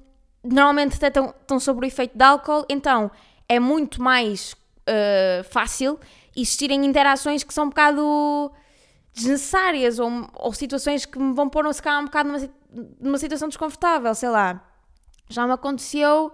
normalmente 0.43 0.95
até 0.95 1.07
estão, 1.07 1.33
estão 1.41 1.59
sobre 1.59 1.85
o 1.85 1.87
efeito 1.87 2.17
de 2.17 2.23
álcool, 2.23 2.65
então 2.69 3.09
é 3.47 3.59
muito 3.59 4.01
mais 4.01 4.53
uh, 4.53 5.43
fácil 5.49 5.99
existirem 6.35 6.85
interações 6.85 7.43
que 7.43 7.53
são 7.53 7.65
um 7.65 7.69
bocado 7.69 8.51
desnecessárias 9.13 9.99
ou, 9.99 10.11
ou 10.33 10.53
situações 10.53 11.05
que 11.05 11.19
me 11.19 11.33
vão 11.33 11.47
pôr 11.47 11.71
se 11.73 11.81
calhar 11.81 12.01
um 12.01 12.05
bocado 12.05 12.29
numa, 12.29 12.49
numa 12.99 13.17
situação 13.17 13.47
desconfortável, 13.47 14.13
sei 14.15 14.29
lá. 14.29 14.61
Já 15.29 15.45
me 15.45 15.53
aconteceu 15.53 16.31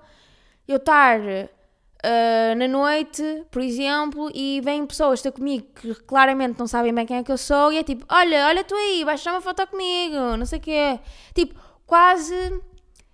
eu 0.67 0.77
estar 0.77 1.19
uh, 1.19 2.55
na 2.57 2.67
noite, 2.67 3.43
por 3.51 3.61
exemplo, 3.61 4.31
e 4.33 4.61
vêm 4.63 4.85
pessoas 4.85 5.21
ter 5.21 5.31
comigo 5.31 5.67
que 5.75 5.93
claramente 5.95 6.57
não 6.57 6.67
sabem 6.67 6.93
bem 6.93 7.05
quem 7.05 7.17
é 7.17 7.23
que 7.23 7.31
eu 7.31 7.37
sou 7.37 7.73
e 7.73 7.77
é 7.77 7.83
tipo, 7.83 8.05
olha, 8.09 8.47
olha 8.47 8.63
tu 8.63 8.75
aí, 8.75 9.03
vais 9.03 9.21
tirar 9.21 9.33
uma 9.33 9.41
foto 9.41 9.65
comigo, 9.67 10.37
não 10.37 10.45
sei 10.45 10.59
o 10.59 10.61
quê. 10.61 10.99
Tipo, 11.33 11.59
quase 11.85 12.61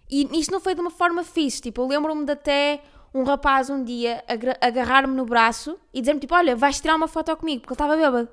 e 0.10 0.40
isto 0.40 0.52
não 0.52 0.60
foi 0.60 0.76
de 0.76 0.82
uma 0.82 0.92
forma 0.92 1.24
fixe. 1.24 1.62
Tipo, 1.62 1.82
eu 1.82 1.88
lembro-me 1.88 2.26
de 2.26 2.32
até 2.32 2.82
um 3.14 3.24
rapaz 3.24 3.70
um 3.70 3.84
dia 3.84 4.24
agarrar-me 4.60 5.16
no 5.16 5.26
braço 5.26 5.80
e 5.94 6.02
dizer-me 6.02 6.20
tipo, 6.20 6.36
olha, 6.36 6.56
vais 6.56 6.80
tirar 6.82 6.96
uma 6.96 7.08
foto 7.08 7.36
comigo, 7.38 7.62
porque 7.62 7.74
ele 7.74 7.76
estava 7.76 7.96
bêbado. 7.96 8.30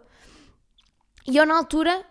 E 1.27 1.37
eu 1.37 1.47
na 1.47 1.57
altura 1.57 2.05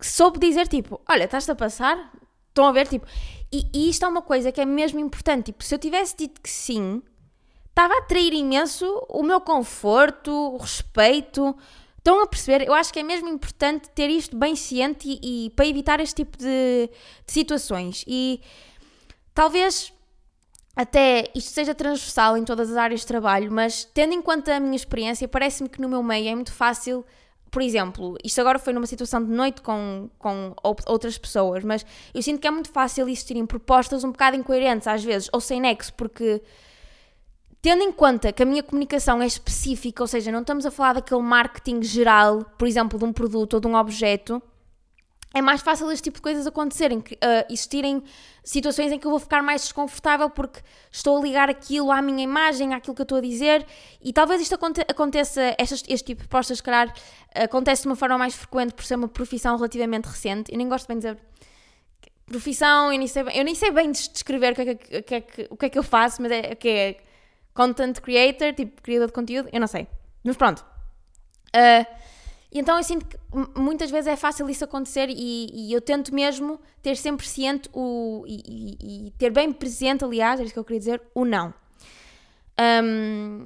soube 0.00 0.38
dizer 0.38 0.68
tipo, 0.68 1.00
olha, 1.08 1.24
estás-te 1.24 1.50
a 1.50 1.54
passar? 1.54 2.12
Estão 2.48 2.66
a 2.66 2.72
ver? 2.72 2.86
Tipo, 2.86 3.06
e, 3.52 3.68
e, 3.74 3.90
isto 3.90 4.04
é 4.04 4.08
uma 4.08 4.22
coisa 4.22 4.52
que 4.52 4.60
é 4.60 4.64
mesmo 4.64 5.00
importante. 5.00 5.46
Tipo, 5.46 5.64
se 5.64 5.74
eu 5.74 5.78
tivesse 5.78 6.16
dito 6.16 6.40
que 6.40 6.50
sim, 6.50 7.02
estava 7.68 7.94
a 7.94 7.98
atrair 7.98 8.32
imenso 8.32 8.86
o 9.08 9.22
meu 9.22 9.40
conforto, 9.40 10.30
o 10.30 10.56
respeito. 10.56 11.56
Estão 11.98 12.22
a 12.22 12.26
perceber? 12.26 12.66
Eu 12.66 12.74
acho 12.74 12.92
que 12.92 13.00
é 13.00 13.02
mesmo 13.02 13.28
importante 13.28 13.88
ter 13.90 14.10
isto 14.10 14.36
bem 14.36 14.54
ciente 14.54 15.08
e, 15.08 15.46
e 15.46 15.50
para 15.50 15.66
evitar 15.66 15.98
este 16.00 16.16
tipo 16.16 16.38
de, 16.38 16.90
de 17.26 17.32
situações. 17.32 18.04
E 18.06 18.40
Talvez 19.34 19.92
até 20.76 21.30
isto 21.34 21.50
seja 21.52 21.74
transversal 21.74 22.36
em 22.36 22.44
todas 22.44 22.70
as 22.70 22.76
áreas 22.76 23.00
de 23.00 23.06
trabalho, 23.06 23.50
mas 23.50 23.84
tendo 23.84 24.12
em 24.12 24.22
conta 24.22 24.56
a 24.56 24.60
minha 24.60 24.76
experiência, 24.76 25.28
parece-me 25.28 25.68
que 25.68 25.80
no 25.80 25.88
meu 25.88 26.02
meio 26.02 26.28
é 26.28 26.34
muito 26.34 26.52
fácil. 26.52 27.04
Por 27.50 27.62
exemplo, 27.62 28.16
isto 28.24 28.40
agora 28.40 28.58
foi 28.58 28.72
numa 28.72 28.86
situação 28.86 29.24
de 29.24 29.30
noite 29.30 29.62
com, 29.62 30.10
com 30.18 30.54
outras 30.86 31.16
pessoas, 31.16 31.62
mas 31.62 31.86
eu 32.12 32.20
sinto 32.20 32.40
que 32.40 32.48
é 32.48 32.50
muito 32.50 32.70
fácil 32.70 33.08
existirem 33.08 33.46
propostas 33.46 34.02
um 34.02 34.10
bocado 34.10 34.36
incoerentes 34.36 34.88
às 34.88 35.04
vezes, 35.04 35.28
ou 35.32 35.40
sem 35.40 35.60
nexo, 35.60 35.92
porque 35.94 36.42
tendo 37.62 37.84
em 37.84 37.92
conta 37.92 38.32
que 38.32 38.42
a 38.42 38.46
minha 38.46 38.62
comunicação 38.62 39.22
é 39.22 39.26
específica, 39.26 40.02
ou 40.02 40.08
seja, 40.08 40.32
não 40.32 40.40
estamos 40.40 40.66
a 40.66 40.70
falar 40.72 40.94
daquele 40.94 41.22
marketing 41.22 41.82
geral, 41.82 42.44
por 42.58 42.66
exemplo, 42.66 42.98
de 42.98 43.04
um 43.04 43.12
produto 43.12 43.54
ou 43.54 43.60
de 43.60 43.68
um 43.68 43.76
objeto, 43.76 44.42
é 45.34 45.42
mais 45.42 45.60
fácil 45.60 45.90
este 45.90 46.04
tipo 46.04 46.18
de 46.18 46.22
coisas 46.22 46.46
acontecerem, 46.46 46.98
uh, 46.98 47.02
existirem 47.50 48.02
situações 48.44 48.92
em 48.92 48.98
que 48.98 49.06
eu 49.06 49.10
vou 49.10 49.18
ficar 49.18 49.42
mais 49.42 49.62
desconfortável 49.62 50.30
porque 50.30 50.60
estou 50.92 51.18
a 51.18 51.20
ligar 51.20 51.50
aquilo 51.50 51.90
à 51.90 52.00
minha 52.00 52.22
imagem, 52.22 52.72
àquilo 52.72 52.94
que 52.94 53.02
eu 53.02 53.04
estou 53.04 53.18
a 53.18 53.20
dizer, 53.20 53.66
e 54.02 54.12
talvez 54.12 54.40
isto 54.40 54.54
aconte 54.54 54.80
aconteça, 54.82 55.56
este, 55.58 55.92
este 55.92 56.04
tipo 56.06 56.22
de 56.22 56.28
propostas, 56.28 56.58
se 56.58 56.62
calhar, 56.62 56.94
acontece 57.34 57.82
de 57.82 57.88
uma 57.88 57.96
forma 57.96 58.16
mais 58.16 58.34
frequente 58.34 58.74
por 58.74 58.84
ser 58.84 58.94
uma 58.94 59.08
profissão 59.08 59.56
relativamente 59.56 60.06
recente. 60.06 60.52
Eu 60.52 60.58
nem 60.58 60.68
gosto 60.68 60.86
bem 60.86 60.98
de 60.98 61.06
dizer 61.06 61.18
profissão, 62.26 62.92
eu 62.92 62.98
nem 62.98 63.06
sei 63.06 63.22
bem, 63.24 63.36
eu 63.36 63.44
nem 63.44 63.54
sei 63.54 63.70
bem 63.70 63.90
descrever 63.90 64.52
o 64.52 64.54
que, 64.54 64.62
é 64.62 64.74
que, 64.74 64.96
o, 64.96 65.02
que 65.02 65.14
é 65.14 65.20
que, 65.20 65.48
o 65.50 65.56
que 65.56 65.66
é 65.66 65.68
que 65.68 65.78
eu 65.78 65.82
faço, 65.82 66.22
mas 66.22 66.30
é 66.32 66.54
que 66.54 66.68
é 66.68 66.96
content 67.52 68.00
creator, 68.00 68.54
tipo 68.54 68.80
criador 68.82 69.08
de 69.08 69.12
conteúdo, 69.12 69.48
eu 69.52 69.60
não 69.60 69.66
sei. 69.66 69.86
Mas 70.22 70.36
pronto. 70.36 70.64
Uh, 71.54 72.03
então 72.54 72.76
eu 72.76 72.84
sinto 72.84 73.04
que 73.06 73.18
muitas 73.56 73.90
vezes 73.90 74.06
é 74.06 74.14
fácil 74.14 74.48
isso 74.48 74.64
acontecer 74.64 75.08
e, 75.10 75.50
e 75.52 75.72
eu 75.72 75.80
tento 75.80 76.14
mesmo 76.14 76.60
ter 76.80 76.96
sempre 76.96 77.26
ciente 77.26 77.68
o, 77.72 78.24
e, 78.28 78.42
e, 78.46 79.06
e, 79.06 79.10
ter 79.12 79.30
bem 79.30 79.52
presente, 79.52 80.04
aliás, 80.04 80.38
é 80.38 80.44
isso 80.44 80.52
que 80.52 80.58
eu 80.58 80.64
queria 80.64 80.78
dizer, 80.78 81.02
o 81.14 81.24
não. 81.24 81.52
Um, 82.84 83.42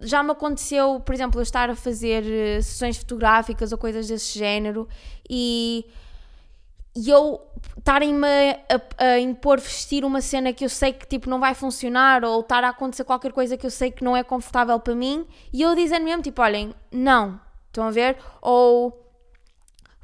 já 0.00 0.22
me 0.22 0.32
aconteceu, 0.32 1.00
por 1.00 1.14
exemplo, 1.14 1.38
eu 1.38 1.42
estar 1.42 1.70
a 1.70 1.76
fazer 1.76 2.24
eh, 2.24 2.62
sessões 2.62 2.96
fotográficas 2.96 3.72
ou 3.72 3.78
coisas 3.78 4.06
desse 4.06 4.38
género 4.38 4.88
e, 5.28 5.84
e 6.96 7.10
eu 7.10 7.40
estarem-me 7.76 8.26
a, 8.26 9.04
a, 9.04 9.18
impor 9.18 9.60
vestir 9.60 10.04
uma 10.04 10.20
cena 10.20 10.52
que 10.52 10.64
eu 10.64 10.68
sei 10.68 10.92
que 10.92 11.06
tipo 11.06 11.28
não 11.28 11.40
vai 11.40 11.54
funcionar 11.54 12.24
ou 12.24 12.40
estar 12.40 12.62
a 12.62 12.68
acontecer 12.68 13.04
qualquer 13.04 13.32
coisa 13.32 13.56
que 13.56 13.66
eu 13.66 13.70
sei 13.70 13.90
que 13.90 14.04
não 14.04 14.16
é 14.16 14.22
confortável 14.22 14.78
para 14.78 14.94
mim 14.94 15.26
e 15.52 15.62
eu 15.62 15.74
dizer 15.74 15.98
mesmo 15.98 16.22
tipo, 16.22 16.42
olhem, 16.42 16.72
não, 16.92 17.40
Estão 17.68 17.84
a 17.84 17.90
ver? 17.90 18.18
Ou, 18.42 19.08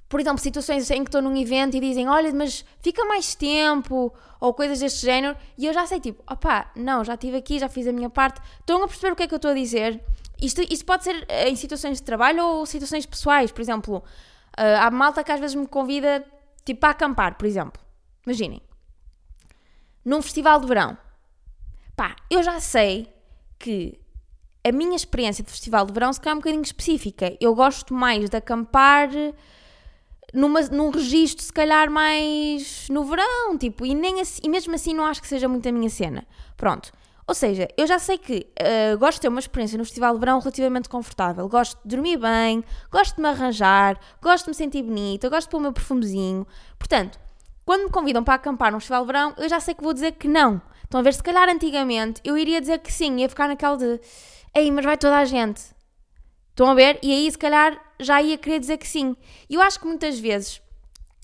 por 0.09 0.21
exemplo, 0.21 0.39
situações 0.39 0.89
em 0.91 1.03
que 1.03 1.09
estou 1.09 1.21
num 1.21 1.37
evento 1.37 1.77
e 1.77 1.81
dizem, 1.81 2.09
olha, 2.09 2.33
mas 2.33 2.65
fica 2.81 3.05
mais 3.05 3.35
tempo, 3.35 4.13
ou 4.41 4.55
coisas 4.55 4.79
deste 4.79 5.05
género, 5.05 5.37
e 5.59 5.67
eu 5.67 5.73
já 5.73 5.87
sei, 5.87 6.01
tipo, 6.01 6.23
opá, 6.31 6.71
não, 6.77 7.03
já 7.03 7.15
estive 7.15 7.37
aqui, 7.37 7.59
já 7.59 7.69
fiz 7.69 7.87
a 7.87 7.93
minha 7.93 8.11
parte. 8.11 8.41
Estão 8.61 8.83
a 8.83 8.87
perceber 8.87 9.13
o 9.13 9.17
que 9.17 9.23
é 9.25 9.27
que 9.27 9.35
eu 9.35 9.37
estou 9.37 9.51
a 9.51 9.55
dizer? 9.55 10.03
Isto, 10.41 10.63
isto 10.63 10.85
pode 10.85 11.05
ser 11.05 11.25
eh, 11.29 11.49
em 11.49 11.57
situações 11.57 11.99
de 11.99 12.03
trabalho 12.03 12.45
ou 12.45 12.67
situações 12.67 13.07
pessoais, 13.07 13.51
por 13.51 13.61
exemplo, 13.61 13.99
uh, 14.59 14.81
há 14.81 14.91
malta 14.91 15.25
que 15.25 15.33
às 15.33 15.41
vezes 15.41 15.57
me 15.57 15.67
convida, 15.67 16.25
tipo, 16.65 16.81
para 16.81 16.91
acampar, 16.91 17.37
por 17.37 17.47
exemplo. 17.47 17.81
Imaginem, 18.27 18.61
num 20.05 20.21
festival 20.21 20.61
de 20.61 20.67
verão. 20.67 20.97
Pá, 21.97 22.17
eu 22.29 22.43
já 22.43 22.61
sei 22.61 23.13
que 23.59 23.99
a 24.67 24.73
minha 24.73 24.97
experiência 24.97 25.45
de 25.45 25.51
festival 25.51 25.85
de 25.85 25.93
verão 25.93 26.13
se 26.13 26.21
calhar 26.21 26.35
é 26.35 26.37
um 26.37 26.41
bocadinho 26.41 26.63
específica. 26.63 27.37
Eu 27.41 27.55
gosto 27.55 27.93
mais 27.93 28.31
de 28.31 28.37
acampar 28.37 29.11
numa, 30.33 30.63
num 30.63 30.91
registro, 30.91 31.45
se 31.45 31.53
calhar, 31.53 31.91
mais 31.91 32.89
no 32.89 33.05
verão, 33.05 33.57
tipo, 33.59 33.85
e, 33.85 33.95
nem 33.95 34.21
assim, 34.21 34.41
e 34.43 34.49
mesmo 34.49 34.75
assim 34.75 34.95
não 34.95 35.05
acho 35.05 35.21
que 35.21 35.29
seja 35.29 35.47
muito 35.49 35.69
a 35.69 35.73
minha 35.73 35.91
cena. 35.91 36.27
Pronto. 36.57 36.91
Ou 37.27 37.35
seja, 37.35 37.69
eu 37.77 37.87
já 37.87 37.99
sei 37.99 38.19
que 38.19 38.47
uh, 38.61 38.99
gosto 38.99 39.15
de 39.15 39.23
ter 39.23 39.29
uma 39.29 39.41
experiência 39.41 39.79
no 39.79 39.85
festival 39.85 40.13
de 40.15 40.21
verão 40.21 40.39
relativamente 40.39 40.91
confortável. 40.91 41.49
Gosto 41.49 41.81
de 41.83 41.97
dormir 41.97 42.19
bem, 42.19 42.63
gosto 42.91 43.17
de 43.17 43.23
me 43.23 43.29
arranjar, 43.29 43.99
gosto 44.21 44.45
de 44.45 44.51
me 44.51 44.55
sentir 44.55 44.83
bonita, 44.83 45.29
gosto 45.31 45.47
de 45.47 45.51
pôr 45.51 45.59
o 45.59 45.61
meu 45.61 45.73
perfumezinho. 45.73 46.47
Portanto, 46.79 47.19
quando 47.65 47.85
me 47.85 47.91
convidam 47.91 48.23
para 48.23 48.35
acampar 48.35 48.73
num 48.73 48.79
festival 48.79 49.03
de 49.03 49.07
verão, 49.07 49.35
eu 49.39 49.49
já 49.49 49.59
sei 49.59 49.75
que 49.75 49.83
vou 49.83 49.95
dizer 49.95 50.13
que 50.13 50.29
não. 50.29 50.61
Estão 50.83 51.01
a 51.01 51.03
ver, 51.03 51.15
se 51.15 51.23
calhar 51.23 51.49
antigamente 51.49 52.21
eu 52.25 52.37
iria 52.37 52.61
dizer 52.61 52.79
que 52.81 52.93
sim, 52.93 53.21
ia 53.21 53.29
ficar 53.29 53.49
naquela 53.49 53.79
de 53.79 53.99
Ei, 54.55 54.71
mas 54.71 54.85
vai 54.85 54.97
toda 54.97 55.19
a 55.19 55.25
gente. 55.25 55.61
Estão 56.51 56.71
a 56.71 56.75
ver? 56.75 56.99
E 57.03 57.13
aí, 57.13 57.29
se 57.31 57.37
calhar, 57.37 57.77
já 57.99 58.23
ia 58.23 58.39
querer 58.39 58.61
dizer 58.61 58.79
que 58.79 58.87
sim. 58.87 59.17
E 59.51 59.55
eu 59.55 59.61
acho 59.61 59.81
que 59.81 59.87
muitas 59.87 60.19
vezes 60.21 60.63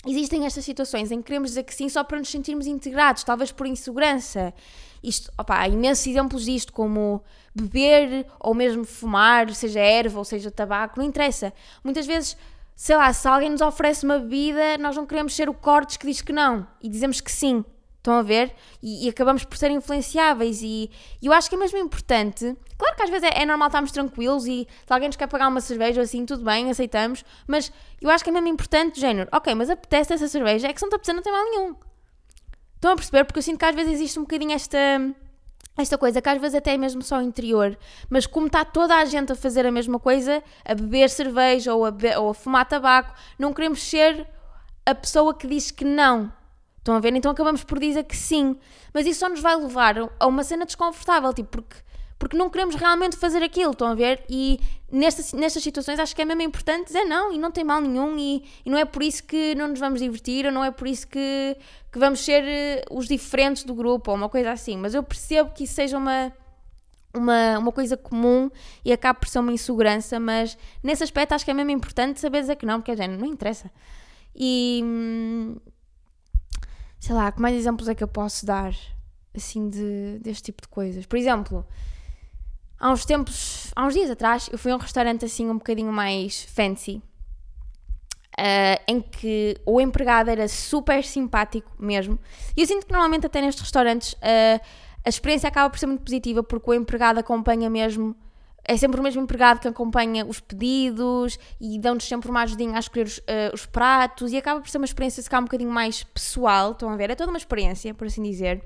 existem 0.05 0.45
estas 0.45 0.65
situações 0.65 1.11
em 1.11 1.17
que 1.19 1.27
queremos 1.27 1.51
dizer 1.51 1.63
que 1.63 1.73
sim 1.73 1.87
só 1.87 2.03
para 2.03 2.17
nos 2.17 2.29
sentirmos 2.29 2.67
integrados, 2.67 3.23
talvez 3.23 3.51
por 3.51 3.65
insegurança. 3.65 4.53
Isto, 5.01 5.31
opa, 5.37 5.59
há 5.59 5.67
imensos 5.67 6.05
exemplos 6.05 6.45
disto, 6.45 6.73
como 6.73 7.23
beber 7.55 8.25
ou 8.39 8.53
mesmo 8.53 8.83
fumar, 8.83 9.49
seja 9.53 9.79
erva 9.79 10.19
ou 10.19 10.25
seja 10.25 10.51
tabaco, 10.51 10.99
não 10.99 11.05
interessa. 11.05 11.53
Muitas 11.83 12.05
vezes, 12.05 12.35
sei 12.75 12.97
lá, 12.97 13.11
se 13.13 13.27
alguém 13.27 13.49
nos 13.49 13.61
oferece 13.61 14.03
uma 14.05 14.19
bebida, 14.19 14.77
nós 14.77 14.95
não 14.97 15.05
queremos 15.05 15.33
ser 15.33 15.47
o 15.47 15.53
cortes 15.53 15.97
que 15.97 16.07
diz 16.07 16.21
que 16.21 16.33
não 16.33 16.67
e 16.81 16.89
dizemos 16.89 17.21
que 17.21 17.31
sim. 17.31 17.63
Estão 18.01 18.15
a 18.15 18.23
ver? 18.23 18.51
E, 18.81 19.05
e, 19.05 19.09
acabamos 19.09 19.45
por 19.45 19.55
ser 19.55 19.69
influenciáveis. 19.69 20.63
E, 20.63 20.89
e, 21.21 21.27
eu 21.27 21.31
acho 21.31 21.47
que 21.47 21.55
é 21.55 21.57
mesmo 21.57 21.77
importante. 21.77 22.57
Claro 22.75 22.95
que 22.95 23.03
às 23.03 23.09
vezes 23.11 23.29
é, 23.29 23.43
é, 23.43 23.45
normal 23.45 23.67
estarmos 23.67 23.91
tranquilos 23.91 24.47
e 24.47 24.67
se 24.87 24.91
alguém 24.91 25.07
nos 25.07 25.15
quer 25.15 25.27
pagar 25.27 25.47
uma 25.47 25.61
cerveja 25.61 26.01
assim, 26.01 26.25
tudo 26.25 26.43
bem, 26.43 26.71
aceitamos. 26.71 27.23
Mas 27.45 27.71
eu 28.01 28.09
acho 28.09 28.23
que 28.23 28.31
é 28.31 28.33
mesmo 28.33 28.47
importante, 28.47 28.99
género, 28.99 29.29
ok, 29.31 29.53
mas 29.53 29.69
apetece 29.69 30.13
essa 30.13 30.27
cerveja, 30.27 30.67
é 30.67 30.73
que 30.73 30.79
se 30.79 30.85
não 30.85 30.87
apetecendo, 30.87 31.17
não 31.17 31.23
tem 31.23 31.31
mal 31.31 31.45
nenhum. 31.45 31.75
Estão 32.73 32.91
a 32.93 32.95
perceber? 32.95 33.23
Porque 33.23 33.37
eu 33.37 33.43
sinto 33.43 33.59
que 33.59 33.65
às 33.65 33.75
vezes 33.75 33.93
existe 33.93 34.17
um 34.17 34.23
bocadinho 34.23 34.53
esta, 34.53 34.79
esta 35.77 35.95
coisa, 35.95 36.19
que 36.19 36.29
às 36.29 36.41
vezes 36.41 36.55
até 36.55 36.73
é 36.73 36.77
mesmo 36.77 37.03
só 37.03 37.21
interior. 37.21 37.77
Mas 38.09 38.25
como 38.25 38.47
está 38.47 38.65
toda 38.65 38.95
a 38.95 39.05
gente 39.05 39.31
a 39.31 39.35
fazer 39.35 39.63
a 39.67 39.71
mesma 39.71 39.99
coisa, 39.99 40.43
a 40.65 40.73
beber 40.73 41.11
cerveja 41.11 41.71
ou 41.75 41.85
a, 41.85 41.91
be 41.91 42.15
ou 42.15 42.31
a 42.31 42.33
fumar 42.33 42.67
tabaco, 42.67 43.13
não 43.37 43.53
queremos 43.53 43.83
ser 43.83 44.27
a 44.87 44.95
pessoa 44.95 45.35
que 45.35 45.45
diz 45.45 45.69
que 45.69 45.85
não 45.85 46.33
Estão 46.81 46.95
a 46.95 46.99
ver? 46.99 47.15
Então 47.15 47.31
acabamos 47.31 47.63
por 47.63 47.79
dizer 47.79 48.03
que 48.03 48.17
sim. 48.17 48.55
Mas 48.91 49.05
isso 49.05 49.19
só 49.19 49.29
nos 49.29 49.39
vai 49.39 49.55
levar 49.55 49.95
a 50.19 50.25
uma 50.25 50.43
cena 50.43 50.65
desconfortável, 50.65 51.31
tipo, 51.31 51.49
porque, 51.49 51.75
porque 52.17 52.35
não 52.35 52.49
queremos 52.49 52.73
realmente 52.73 53.15
fazer 53.15 53.43
aquilo, 53.43 53.71
estão 53.71 53.87
a 53.87 53.93
ver? 53.93 54.23
E 54.27 54.59
nestas, 54.91 55.31
nestas 55.31 55.61
situações 55.61 55.99
acho 55.99 56.15
que 56.15 56.23
é 56.23 56.25
mesmo 56.25 56.41
importante 56.41 56.87
dizer 56.87 57.03
não, 57.05 57.31
e 57.31 57.37
não 57.37 57.51
tem 57.51 57.63
mal 57.63 57.79
nenhum, 57.79 58.17
e, 58.17 58.43
e 58.65 58.69
não 58.69 58.79
é 58.79 58.85
por 58.85 59.03
isso 59.03 59.23
que 59.23 59.53
não 59.53 59.67
nos 59.67 59.79
vamos 59.79 60.01
divertir, 60.01 60.47
ou 60.47 60.51
não 60.51 60.65
é 60.65 60.71
por 60.71 60.87
isso 60.87 61.07
que, 61.07 61.55
que 61.91 61.99
vamos 61.99 62.19
ser 62.21 62.43
uh, 62.43 62.97
os 62.97 63.07
diferentes 63.07 63.63
do 63.63 63.75
grupo, 63.75 64.09
ou 64.09 64.17
uma 64.17 64.27
coisa 64.27 64.51
assim. 64.51 64.75
Mas 64.75 64.95
eu 64.95 65.03
percebo 65.03 65.51
que 65.51 65.63
isso 65.65 65.75
seja 65.75 65.97
uma. 65.97 66.33
Uma, 67.13 67.59
uma 67.59 67.71
coisa 67.73 67.97
comum 67.97 68.49
e 68.85 68.93
acaba 68.93 69.19
por 69.19 69.27
ser 69.27 69.39
uma 69.39 69.51
insegurança, 69.51 70.17
mas 70.17 70.57
nesse 70.81 71.03
aspecto 71.03 71.33
acho 71.33 71.43
que 71.43 71.51
é 71.51 71.53
mesmo 71.53 71.69
importante 71.69 72.21
saber 72.21 72.39
dizer 72.39 72.55
que 72.55 72.65
não, 72.65 72.79
porque 72.79 72.91
a 72.91 72.95
gente 72.95 73.19
não 73.19 73.27
interessa. 73.27 73.69
E, 74.33 74.79
hum, 74.81 75.57
sei 77.01 77.15
lá, 77.15 77.31
que 77.31 77.41
mais 77.41 77.55
exemplos 77.55 77.89
é 77.89 77.95
que 77.95 78.03
eu 78.03 78.07
posso 78.07 78.45
dar, 78.45 78.73
assim, 79.35 79.69
de, 79.69 80.19
deste 80.21 80.43
tipo 80.43 80.61
de 80.61 80.67
coisas? 80.67 81.03
Por 81.07 81.17
exemplo, 81.17 81.65
há 82.79 82.91
uns 82.91 83.03
tempos, 83.03 83.71
há 83.75 83.87
uns 83.87 83.95
dias 83.95 84.11
atrás, 84.11 84.47
eu 84.51 84.57
fui 84.57 84.71
a 84.71 84.75
um 84.75 84.79
restaurante 84.79 85.25
assim 85.25 85.49
um 85.49 85.57
bocadinho 85.57 85.91
mais 85.91 86.43
fancy, 86.43 87.01
uh, 88.37 88.83
em 88.87 89.01
que 89.01 89.57
o 89.65 89.81
empregado 89.81 90.29
era 90.29 90.47
super 90.47 91.03
simpático 91.03 91.71
mesmo. 91.79 92.19
E 92.55 92.61
eu 92.61 92.67
sinto 92.67 92.85
que 92.85 92.91
normalmente 92.93 93.25
até 93.25 93.41
nestes 93.41 93.63
restaurantes 93.63 94.13
uh, 94.13 94.61
a 95.03 95.09
experiência 95.09 95.49
acaba 95.49 95.71
por 95.71 95.79
ser 95.79 95.87
muito 95.87 96.03
positiva 96.03 96.43
porque 96.43 96.69
o 96.69 96.73
empregado 96.75 97.17
acompanha 97.17 97.67
mesmo 97.67 98.15
é 98.63 98.77
sempre 98.77 98.99
o 98.99 99.03
mesmo 99.03 99.21
empregado 99.21 99.59
que 99.59 99.67
acompanha 99.67 100.25
os 100.25 100.39
pedidos 100.39 101.37
e 101.59 101.79
dão-nos 101.79 102.07
sempre 102.07 102.29
uma 102.29 102.41
ajudinha 102.43 102.75
a 102.75 102.79
escolher 102.79 103.05
os, 103.05 103.17
uh, 103.17 103.53
os, 103.53 103.65
pratos 103.65 104.31
e 104.31 104.37
acaba 104.37 104.61
por 104.61 104.69
ser 104.69 104.77
uma 104.77 104.85
experiência 104.85 105.21
se 105.21 105.29
calhar 105.29 105.41
um 105.41 105.45
bocadinho 105.45 105.71
mais 105.71 106.03
pessoal, 106.03 106.71
estão 106.71 106.89
a 106.89 106.95
ver? 106.95 107.09
É 107.09 107.15
toda 107.15 107.31
uma 107.31 107.37
experiência, 107.37 107.93
por 107.93 108.07
assim 108.07 108.21
dizer. 108.21 108.63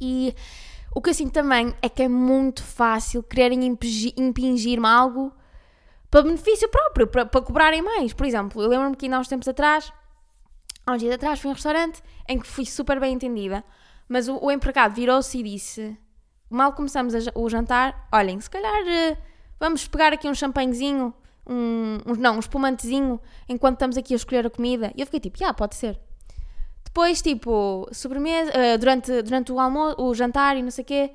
E 0.00 0.34
o 0.94 1.00
que 1.00 1.10
eu 1.10 1.14
sinto 1.14 1.32
também 1.32 1.74
é 1.80 1.88
que 1.88 2.02
é 2.02 2.08
muito 2.08 2.62
fácil 2.62 3.22
quererem 3.22 3.64
impingir-me 4.16 4.86
algo 4.86 5.32
para 6.10 6.22
benefício 6.22 6.68
próprio, 6.68 7.06
para, 7.06 7.24
para 7.24 7.40
cobrarem 7.40 7.80
mais. 7.80 8.12
Por 8.12 8.26
exemplo, 8.26 8.60
eu 8.62 8.68
lembro-me 8.68 8.96
que 8.96 9.06
ainda 9.06 9.16
há 9.16 9.20
uns 9.20 9.28
tempos 9.28 9.48
atrás, 9.48 9.92
há 10.84 10.92
uns 10.92 10.98
dias 10.98 11.14
atrás, 11.14 11.38
fui 11.38 11.48
a 11.48 11.52
um 11.52 11.54
restaurante 11.54 12.02
em 12.28 12.38
que 12.38 12.46
fui 12.46 12.66
super 12.66 13.00
bem 13.00 13.14
entendida, 13.14 13.64
mas 14.08 14.28
o, 14.28 14.38
o 14.44 14.50
empregado 14.50 14.94
virou-se 14.94 15.38
e 15.38 15.42
disse 15.42 15.96
mal 16.50 16.72
começamos 16.72 17.14
o 17.34 17.48
jantar, 17.48 18.08
olhem, 18.12 18.40
se 18.40 18.50
calhar 18.50 18.82
uh, 18.82 19.16
vamos 19.58 19.86
pegar 19.86 20.12
aqui 20.12 20.28
um 20.28 20.34
champanhezinho, 20.34 21.14
um, 21.46 21.98
não, 22.18 22.36
um 22.36 22.38
espumantezinho, 22.40 23.20
enquanto 23.48 23.74
estamos 23.74 23.96
aqui 23.96 24.12
a 24.12 24.16
escolher 24.16 24.46
a 24.46 24.50
comida. 24.50 24.92
E 24.96 25.00
eu 25.00 25.06
fiquei 25.06 25.20
tipo, 25.20 25.36
ah, 25.38 25.44
yeah, 25.44 25.56
pode 25.56 25.76
ser. 25.76 25.98
Depois, 26.84 27.22
tipo, 27.22 27.88
sobremesa, 27.92 28.50
uh, 28.50 28.78
durante, 28.78 29.22
durante 29.22 29.52
o 29.52 29.60
almoço, 29.60 30.02
o 30.02 30.12
jantar 30.12 30.56
e 30.56 30.62
não 30.62 30.72
sei 30.72 30.82
o 30.82 30.86
quê, 30.86 31.12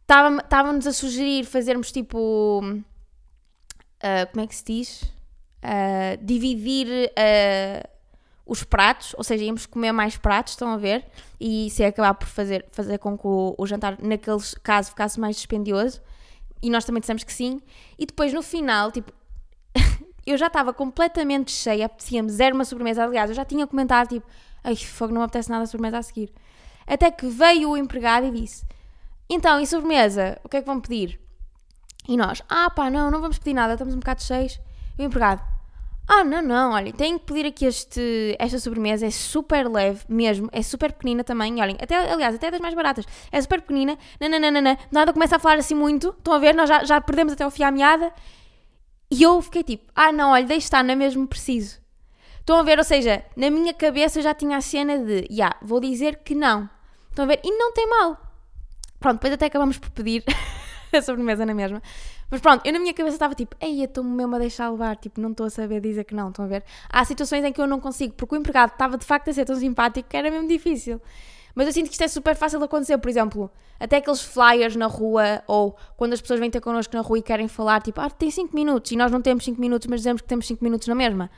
estavam-nos 0.00 0.86
a 0.86 0.92
sugerir 0.92 1.44
fazermos 1.44 1.92
tipo, 1.92 2.60
uh, 2.60 4.30
como 4.32 4.44
é 4.44 4.46
que 4.46 4.54
se 4.54 4.64
diz? 4.64 5.12
dividir 6.20 7.12
os 8.44 8.64
pratos, 8.64 9.14
ou 9.16 9.22
seja, 9.24 9.44
íamos 9.44 9.66
comer 9.66 9.92
mais 9.92 10.16
pratos, 10.16 10.52
estão 10.52 10.68
a 10.68 10.76
ver? 10.76 11.04
E 11.38 11.68
isso 11.68 11.82
ia 11.82 11.88
acabar 11.88 12.14
por 12.14 12.26
fazer, 12.26 12.66
fazer 12.72 12.98
com 12.98 13.16
que 13.16 13.26
o, 13.26 13.54
o 13.56 13.66
jantar, 13.66 13.96
naquele 14.00 14.38
caso, 14.62 14.90
ficasse 14.90 15.18
mais 15.18 15.36
dispendioso. 15.36 16.00
E 16.60 16.70
nós 16.70 16.84
também 16.84 17.00
dissemos 17.00 17.24
que 17.24 17.32
sim. 17.32 17.60
E 17.98 18.06
depois, 18.06 18.32
no 18.32 18.42
final, 18.42 18.90
tipo, 18.90 19.12
eu 20.26 20.36
já 20.36 20.48
estava 20.48 20.72
completamente 20.72 21.52
cheia, 21.52 21.86
apetecia-me 21.86 22.30
zero 22.30 22.54
uma 22.54 22.64
sobremesa. 22.64 23.04
Aliás, 23.04 23.30
eu 23.30 23.36
já 23.36 23.44
tinha 23.44 23.66
comentado, 23.66 24.08
tipo, 24.08 24.26
ai, 24.62 24.76
fogo, 24.76 25.12
não 25.12 25.20
me 25.20 25.24
apetece 25.24 25.50
nada 25.50 25.64
a 25.64 25.66
sobremesa 25.66 25.98
a 25.98 26.02
seguir. 26.02 26.32
Até 26.86 27.10
que 27.10 27.26
veio 27.26 27.70
o 27.70 27.76
empregado 27.76 28.26
e 28.26 28.30
disse: 28.32 28.64
Então, 29.28 29.60
e 29.60 29.66
sobremesa? 29.66 30.38
O 30.44 30.48
que 30.48 30.56
é 30.56 30.60
que 30.60 30.66
vão 30.66 30.80
pedir? 30.80 31.20
E 32.08 32.16
nós: 32.16 32.42
Ah, 32.48 32.70
pá, 32.70 32.90
não, 32.90 33.10
não 33.10 33.20
vamos 33.20 33.38
pedir 33.38 33.54
nada, 33.54 33.74
estamos 33.74 33.94
um 33.94 33.98
bocado 33.98 34.22
cheios. 34.22 34.60
E 34.98 35.02
o 35.02 35.06
empregado: 35.06 35.42
Ah, 36.08 36.24
não, 36.24 36.42
não, 36.42 36.72
olhem, 36.72 36.92
tenho 36.92 37.18
que 37.18 37.26
pedir 37.26 37.46
aqui 37.46 37.64
este, 37.64 38.36
esta 38.38 38.58
sobremesa, 38.58 39.06
é 39.06 39.10
super 39.10 39.68
leve 39.68 40.00
mesmo, 40.08 40.48
é 40.52 40.60
super 40.60 40.92
pequenina 40.92 41.22
também, 41.22 41.60
olhem, 41.60 41.76
até, 41.80 41.96
aliás, 42.12 42.34
até 42.34 42.50
das 42.50 42.60
mais 42.60 42.74
baratas, 42.74 43.06
é 43.30 43.40
super 43.40 43.60
pequenina, 43.62 43.96
nananana, 44.20 44.76
nada 44.90 45.12
começa 45.12 45.36
a 45.36 45.38
falar 45.38 45.58
assim 45.58 45.74
muito, 45.74 46.08
estão 46.18 46.34
a 46.34 46.38
ver, 46.38 46.54
nós 46.54 46.68
já, 46.68 46.84
já 46.84 47.00
perdemos 47.00 47.32
até 47.32 47.46
o 47.46 47.50
fio 47.50 47.66
à 47.66 47.70
meada, 47.70 48.12
e 49.10 49.22
eu 49.22 49.40
fiquei 49.42 49.62
tipo, 49.62 49.92
ah 49.94 50.10
não, 50.10 50.32
olha, 50.32 50.44
deixa 50.44 50.66
estar, 50.66 50.82
não 50.82 50.92
é 50.92 50.96
mesmo 50.96 51.26
preciso. 51.26 51.80
Estão 52.40 52.58
a 52.58 52.62
ver, 52.64 52.78
ou 52.78 52.84
seja, 52.84 53.24
na 53.36 53.50
minha 53.50 53.72
cabeça 53.72 54.20
já 54.20 54.34
tinha 54.34 54.56
a 54.56 54.60
cena 54.60 54.98
de, 54.98 55.20
já, 55.20 55.26
yeah, 55.30 55.56
vou 55.62 55.78
dizer 55.78 56.20
que 56.24 56.34
não. 56.34 56.68
Estão 57.08 57.24
a 57.24 57.28
ver? 57.28 57.40
E 57.44 57.50
não 57.56 57.72
tem 57.72 57.88
mal. 57.88 58.16
Pronto, 58.98 59.16
depois 59.16 59.32
até 59.34 59.46
acabamos 59.46 59.78
por 59.78 59.90
pedir 59.90 60.24
a 60.92 61.02
sobremesa 61.02 61.46
na 61.46 61.54
mesma. 61.54 61.80
Mas 62.32 62.40
pronto, 62.40 62.64
eu 62.64 62.72
na 62.72 62.78
minha 62.78 62.94
cabeça 62.94 63.16
estava 63.16 63.34
tipo, 63.34 63.54
ei, 63.60 63.84
estou-me 63.84 64.08
mesmo 64.08 64.34
a 64.34 64.38
deixar 64.38 64.70
levar, 64.70 64.96
tipo, 64.96 65.20
não 65.20 65.32
estou 65.32 65.44
a 65.44 65.50
saber 65.50 65.82
dizer 65.82 66.04
que 66.04 66.14
não, 66.14 66.30
estão 66.30 66.46
a 66.46 66.48
ver? 66.48 66.64
Há 66.88 67.04
situações 67.04 67.44
em 67.44 67.52
que 67.52 67.60
eu 67.60 67.66
não 67.66 67.78
consigo, 67.78 68.14
porque 68.14 68.34
o 68.34 68.38
empregado 68.38 68.72
estava 68.72 68.96
de 68.96 69.04
facto 69.04 69.28
a 69.28 69.34
ser 69.34 69.44
tão 69.44 69.54
simpático 69.54 70.08
que 70.08 70.16
era 70.16 70.30
mesmo 70.30 70.48
difícil. 70.48 70.98
Mas 71.54 71.66
eu 71.66 71.74
sinto 71.74 71.88
que 71.88 71.92
isto 71.92 72.04
é 72.04 72.08
super 72.08 72.34
fácil 72.34 72.58
de 72.58 72.64
acontecer, 72.64 72.96
por 72.96 73.10
exemplo, 73.10 73.50
até 73.78 73.98
aqueles 73.98 74.22
flyers 74.22 74.74
na 74.76 74.86
rua 74.86 75.42
ou 75.46 75.76
quando 75.94 76.14
as 76.14 76.22
pessoas 76.22 76.40
vêm 76.40 76.50
ter 76.50 76.62
connosco 76.62 76.96
na 76.96 77.02
rua 77.02 77.18
e 77.18 77.22
querem 77.22 77.48
falar, 77.48 77.82
tipo, 77.82 78.00
ah, 78.00 78.08
tem 78.08 78.30
5 78.30 78.56
minutos 78.56 78.90
e 78.92 78.96
nós 78.96 79.12
não 79.12 79.20
temos 79.20 79.44
5 79.44 79.60
minutos, 79.60 79.86
mas 79.86 80.00
dizemos 80.00 80.22
que 80.22 80.28
temos 80.28 80.46
5 80.46 80.64
minutos 80.64 80.88
na 80.88 80.94
mesma. 80.94 81.30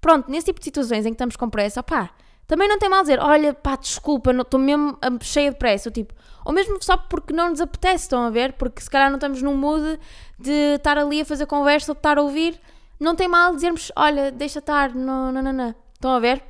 Pronto, 0.00 0.30
nesse 0.30 0.46
tipo 0.46 0.60
de 0.60 0.64
situações 0.64 1.04
em 1.04 1.08
que 1.08 1.14
estamos 1.14 1.34
com 1.34 1.50
pressa, 1.50 1.80
opá, 1.80 2.10
também 2.46 2.68
não 2.68 2.78
tem 2.78 2.88
mal 2.88 3.00
dizer, 3.00 3.18
olha, 3.20 3.52
pá, 3.52 3.76
desculpa, 3.76 4.32
estou 4.32 4.60
mesmo 4.60 4.98
cheia 5.20 5.50
de 5.50 5.58
pressa, 5.58 5.88
ou 5.88 5.92
tipo, 5.92 6.14
ou 6.44 6.52
mesmo 6.52 6.80
só 6.80 6.96
porque 6.96 7.32
não 7.32 7.50
nos 7.50 7.60
apetece, 7.60 8.04
estão 8.04 8.24
a 8.24 8.30
ver? 8.30 8.52
Porque 8.52 8.80
se 8.80 8.88
calhar 8.88 9.10
não 9.10 9.16
estamos 9.16 9.42
num 9.42 9.56
mood 9.56 9.98
de 10.38 10.76
estar 10.76 10.96
ali 10.96 11.20
a 11.20 11.24
fazer 11.24 11.46
conversa 11.46 11.90
ou 11.90 11.94
de 11.94 11.98
estar 11.98 12.18
a 12.18 12.22
ouvir, 12.22 12.60
não 13.00 13.16
tem 13.16 13.26
mal 13.26 13.54
dizermos, 13.54 13.90
olha, 13.96 14.30
deixa 14.30 14.60
estar, 14.60 14.94
não, 14.94 15.32
não, 15.32 15.42
não, 15.42 15.52
não. 15.52 15.74
Estão 15.92 16.12
a 16.12 16.20
ver? 16.20 16.42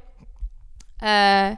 Uh, 1.00 1.56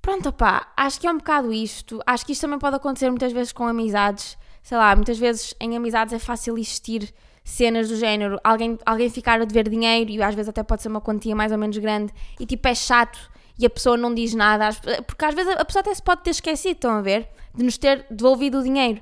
pronto, 0.00 0.30
opá, 0.30 0.72
acho 0.74 0.98
que 0.98 1.06
é 1.06 1.10
um 1.10 1.18
bocado 1.18 1.52
isto. 1.52 2.00
Acho 2.06 2.24
que 2.24 2.32
isto 2.32 2.40
também 2.40 2.58
pode 2.58 2.76
acontecer 2.76 3.10
muitas 3.10 3.32
vezes 3.32 3.52
com 3.52 3.66
amizades. 3.66 4.38
Sei 4.62 4.78
lá, 4.78 4.96
muitas 4.96 5.18
vezes 5.18 5.54
em 5.60 5.76
amizades 5.76 6.14
é 6.14 6.18
fácil 6.18 6.56
existir 6.56 7.12
cenas 7.44 7.90
do 7.90 7.96
género, 7.96 8.40
alguém, 8.42 8.78
alguém 8.86 9.10
ficar 9.10 9.38
a 9.38 9.44
dever 9.44 9.68
dinheiro 9.68 10.10
e 10.10 10.22
às 10.22 10.34
vezes 10.34 10.48
até 10.48 10.62
pode 10.62 10.80
ser 10.80 10.88
uma 10.88 11.00
quantia 11.00 11.36
mais 11.36 11.52
ou 11.52 11.58
menos 11.58 11.76
grande 11.76 12.10
e 12.40 12.46
tipo 12.46 12.66
é 12.66 12.74
chato 12.74 13.30
e 13.58 13.64
a 13.64 13.70
pessoa 13.70 13.96
não 13.96 14.14
diz 14.14 14.34
nada, 14.34 14.70
porque 15.06 15.24
às 15.24 15.34
vezes 15.34 15.54
a 15.56 15.64
pessoa 15.64 15.80
até 15.80 15.94
se 15.94 16.02
pode 16.02 16.22
ter 16.22 16.30
esquecido, 16.30 16.74
estão 16.74 16.90
a 16.92 17.00
ver? 17.00 17.28
De 17.54 17.62
nos 17.62 17.78
ter 17.78 18.06
devolvido 18.10 18.58
o 18.58 18.62
dinheiro. 18.62 19.00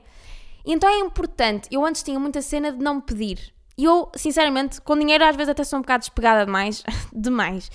E 0.64 0.72
então 0.72 0.88
é 0.88 0.98
importante, 0.98 1.68
eu 1.70 1.84
antes 1.84 2.02
tinha 2.02 2.18
muita 2.20 2.42
cena 2.42 2.70
de 2.70 2.78
não 2.78 3.00
pedir. 3.00 3.52
E 3.76 3.84
eu, 3.84 4.10
sinceramente, 4.14 4.80
com 4.80 4.96
dinheiro 4.96 5.24
às 5.24 5.34
vezes 5.34 5.50
até 5.50 5.64
sou 5.64 5.78
um 5.78 5.82
bocado 5.82 6.02
despegada 6.02 6.44
demais, 6.44 6.84
demais. 7.12 7.70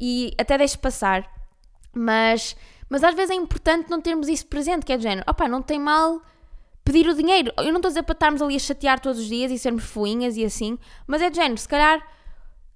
E 0.00 0.32
até 0.38 0.56
deixo 0.56 0.78
passar. 0.78 1.28
Mas, 1.92 2.56
mas 2.88 3.02
às 3.02 3.14
vezes 3.14 3.30
é 3.30 3.34
importante 3.34 3.90
não 3.90 4.00
termos 4.00 4.28
isso 4.28 4.46
presente, 4.46 4.86
que 4.86 4.92
é 4.92 4.96
do 4.96 5.02
género, 5.02 5.28
opá, 5.28 5.48
não 5.48 5.60
tem 5.60 5.78
mal 5.78 6.22
pedir 6.84 7.08
o 7.08 7.14
dinheiro. 7.14 7.52
Eu 7.58 7.72
não 7.72 7.76
estou 7.76 7.88
a 7.88 7.90
dizer 7.90 8.02
para 8.04 8.12
estarmos 8.12 8.40
ali 8.40 8.54
a 8.56 8.58
chatear 8.58 9.00
todos 9.00 9.18
os 9.18 9.26
dias 9.26 9.50
e 9.50 9.58
sermos 9.58 9.84
fuinhas 9.84 10.36
e 10.36 10.44
assim, 10.44 10.78
mas 11.06 11.20
é 11.20 11.28
do 11.28 11.36
género, 11.36 11.58
se 11.58 11.68
calhar 11.68 12.00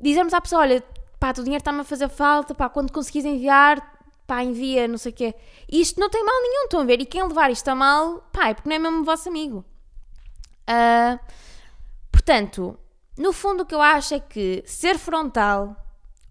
dizermos 0.01 0.35
à 0.35 0.41
pessoa, 0.41 0.63
olha, 0.63 0.85
pá, 1.19 1.31
o 1.31 1.43
dinheiro 1.43 1.59
está-me 1.59 1.81
a 1.81 1.85
fazer 1.85 2.09
falta, 2.09 2.55
pá, 2.55 2.69
quando 2.69 2.93
conseguires 2.93 3.31
enviar, 3.31 3.95
pá, 4.27 4.43
envia, 4.43 4.89
não 4.89 4.99
sei 4.99 5.13
o 5.13 5.15
quê. 5.15 5.35
E 5.71 5.81
isto 5.81 6.01
não 6.01 6.09
tem 6.09 6.25
mal 6.25 6.41
nenhum, 6.43 6.65
estão 6.65 6.81
a 6.81 6.85
ver? 6.85 7.01
E 7.01 7.07
quem 7.07 7.23
levar 7.23 7.51
isto 7.51 7.69
a 7.69 7.75
mal, 7.75 8.29
pá, 8.33 8.49
é 8.49 8.55
porque 8.55 8.69
não 8.69 8.77
é 8.77 8.79
mesmo 8.79 9.05
vosso 9.05 9.29
amigo. 9.29 9.65
Uh, 10.69 11.19
portanto, 12.11 12.79
no 13.17 13.33
fundo 13.33 13.63
o 13.63 13.67
que 13.67 13.75
eu 13.75 13.83
acho 13.83 14.15
é 14.15 14.21
que 14.21 14.63
ser 14.67 14.99
frontal, 14.99 15.77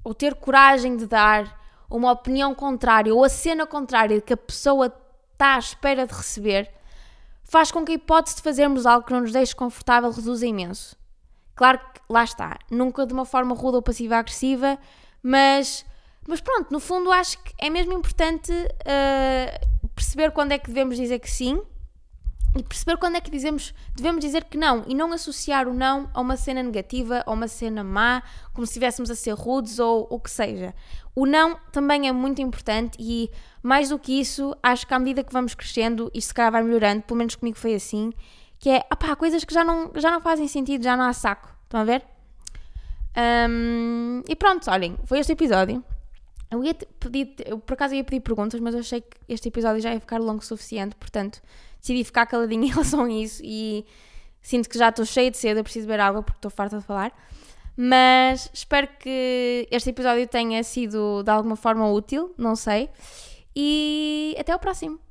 ou 0.03 0.13
ter 0.13 0.35
coragem 0.35 0.97
de 0.97 1.05
dar 1.05 1.61
uma 1.89 2.11
opinião 2.11 2.53
contrária, 2.53 3.13
ou 3.13 3.23
a 3.23 3.29
cena 3.29 3.65
contrária 3.65 4.19
que 4.19 4.33
a 4.33 4.37
pessoa 4.37 4.93
está 5.31 5.55
à 5.55 5.59
espera 5.59 6.07
de 6.07 6.13
receber, 6.13 6.71
faz 7.43 7.71
com 7.71 7.85
que 7.85 7.91
a 7.91 7.95
hipótese 7.95 8.37
de 8.37 8.41
fazermos 8.41 8.85
algo 8.85 9.05
que 9.05 9.13
não 9.13 9.21
nos 9.21 9.31
deixe 9.31 9.55
confortável 9.55 10.11
reduza 10.11 10.45
imenso. 10.45 10.95
Claro 11.55 11.79
que 11.79 12.01
lá 12.09 12.23
está, 12.23 12.57
nunca 12.69 13.05
de 13.05 13.13
uma 13.13 13.25
forma 13.25 13.55
rude 13.55 13.75
ou 13.75 13.81
passiva-agressiva, 13.81 14.77
mas, 15.21 15.85
mas 16.27 16.41
pronto, 16.41 16.71
no 16.71 16.79
fundo 16.79 17.11
acho 17.11 17.37
que 17.43 17.53
é 17.59 17.69
mesmo 17.69 17.93
importante 17.93 18.51
uh, 18.51 19.89
perceber 19.95 20.31
quando 20.31 20.51
é 20.51 20.57
que 20.57 20.67
devemos 20.67 20.97
dizer 20.97 21.19
que 21.19 21.29
sim 21.29 21.61
e 22.55 22.61
perceber 22.61 22.97
quando 22.97 23.15
é 23.15 23.21
que 23.21 23.31
dizemos, 23.31 23.73
devemos 23.95 24.23
dizer 24.23 24.43
que 24.43 24.57
não 24.57 24.83
e 24.87 24.93
não 24.93 25.11
associar 25.11 25.67
o 25.67 25.73
não 25.73 26.09
a 26.13 26.21
uma 26.21 26.37
cena 26.37 26.61
negativa, 26.61 27.23
a 27.25 27.31
uma 27.31 27.47
cena 27.47 27.83
má, 27.83 28.21
como 28.53 28.65
se 28.67 28.71
estivéssemos 28.71 29.09
a 29.09 29.15
ser 29.15 29.33
rudes 29.33 29.79
ou 29.79 30.07
o 30.09 30.19
que 30.19 30.29
seja. 30.29 30.73
O 31.15 31.25
não 31.25 31.57
também 31.71 32.07
é 32.07 32.11
muito 32.11 32.41
importante 32.41 32.95
e 32.99 33.31
mais 33.61 33.89
do 33.89 33.97
que 33.97 34.19
isso, 34.19 34.55
acho 34.61 34.85
que 34.85 34.93
à 34.93 34.99
medida 34.99 35.23
que 35.23 35.33
vamos 35.33 35.55
crescendo, 35.55 36.11
isto 36.13 36.27
se 36.27 36.33
calhar 36.33 36.51
vai 36.51 36.61
melhorando, 36.61 37.01
pelo 37.03 37.17
menos 37.17 37.35
comigo 37.35 37.57
foi 37.57 37.73
assim, 37.73 38.13
que 38.63 38.69
é, 38.69 38.85
opá, 38.89 39.13
coisas 39.13 39.43
que 39.43 39.53
já 39.53 39.61
não, 39.61 39.91
já 39.93 40.09
não 40.09 40.21
fazem 40.21 40.47
sentido, 40.47 40.85
já 40.85 40.95
não 40.95 41.03
há 41.03 41.11
saco. 41.11 41.53
Estão 41.65 41.81
a 41.81 41.83
ver? 41.83 42.01
Um, 43.49 44.21
e 44.25 44.37
pronto, 44.37 44.71
olhem, 44.71 44.95
foi 45.03 45.19
este 45.19 45.33
episódio. 45.33 45.83
Eu 46.49 46.63
ia 46.63 46.73
pedir, 46.73 47.35
eu 47.45 47.59
por 47.59 47.73
acaso 47.73 47.93
ia 47.93 48.05
pedir 48.05 48.21
perguntas, 48.21 48.61
mas 48.61 48.73
eu 48.73 48.79
achei 48.79 49.01
que 49.01 49.17
este 49.27 49.49
episódio 49.49 49.81
já 49.81 49.93
ia 49.93 49.99
ficar 49.99 50.17
longo 50.17 50.39
o 50.39 50.45
suficiente, 50.45 50.95
portanto 50.95 51.41
decidi 51.81 52.05
ficar 52.05 52.25
caladinha 52.25 52.63
em 52.67 52.69
relação 52.69 53.03
a 53.03 53.09
isso 53.11 53.41
e 53.43 53.85
sinto 54.41 54.69
que 54.69 54.77
já 54.77 54.87
estou 54.87 55.03
cheia 55.03 55.29
de 55.29 55.37
sede, 55.37 55.59
eu 55.59 55.63
preciso 55.65 55.85
beber 55.85 55.99
água 55.99 56.23
porque 56.23 56.37
estou 56.37 56.49
farta 56.49 56.77
de 56.77 56.85
falar. 56.85 57.11
Mas 57.75 58.49
espero 58.53 58.87
que 58.97 59.67
este 59.71 59.89
episódio 59.89 60.25
tenha 60.25 60.63
sido 60.63 61.21
de 61.21 61.29
alguma 61.29 61.57
forma 61.57 61.91
útil, 61.91 62.33
não 62.37 62.55
sei. 62.55 62.89
E 63.53 64.37
até 64.39 64.55
o 64.55 64.59
próximo. 64.59 65.01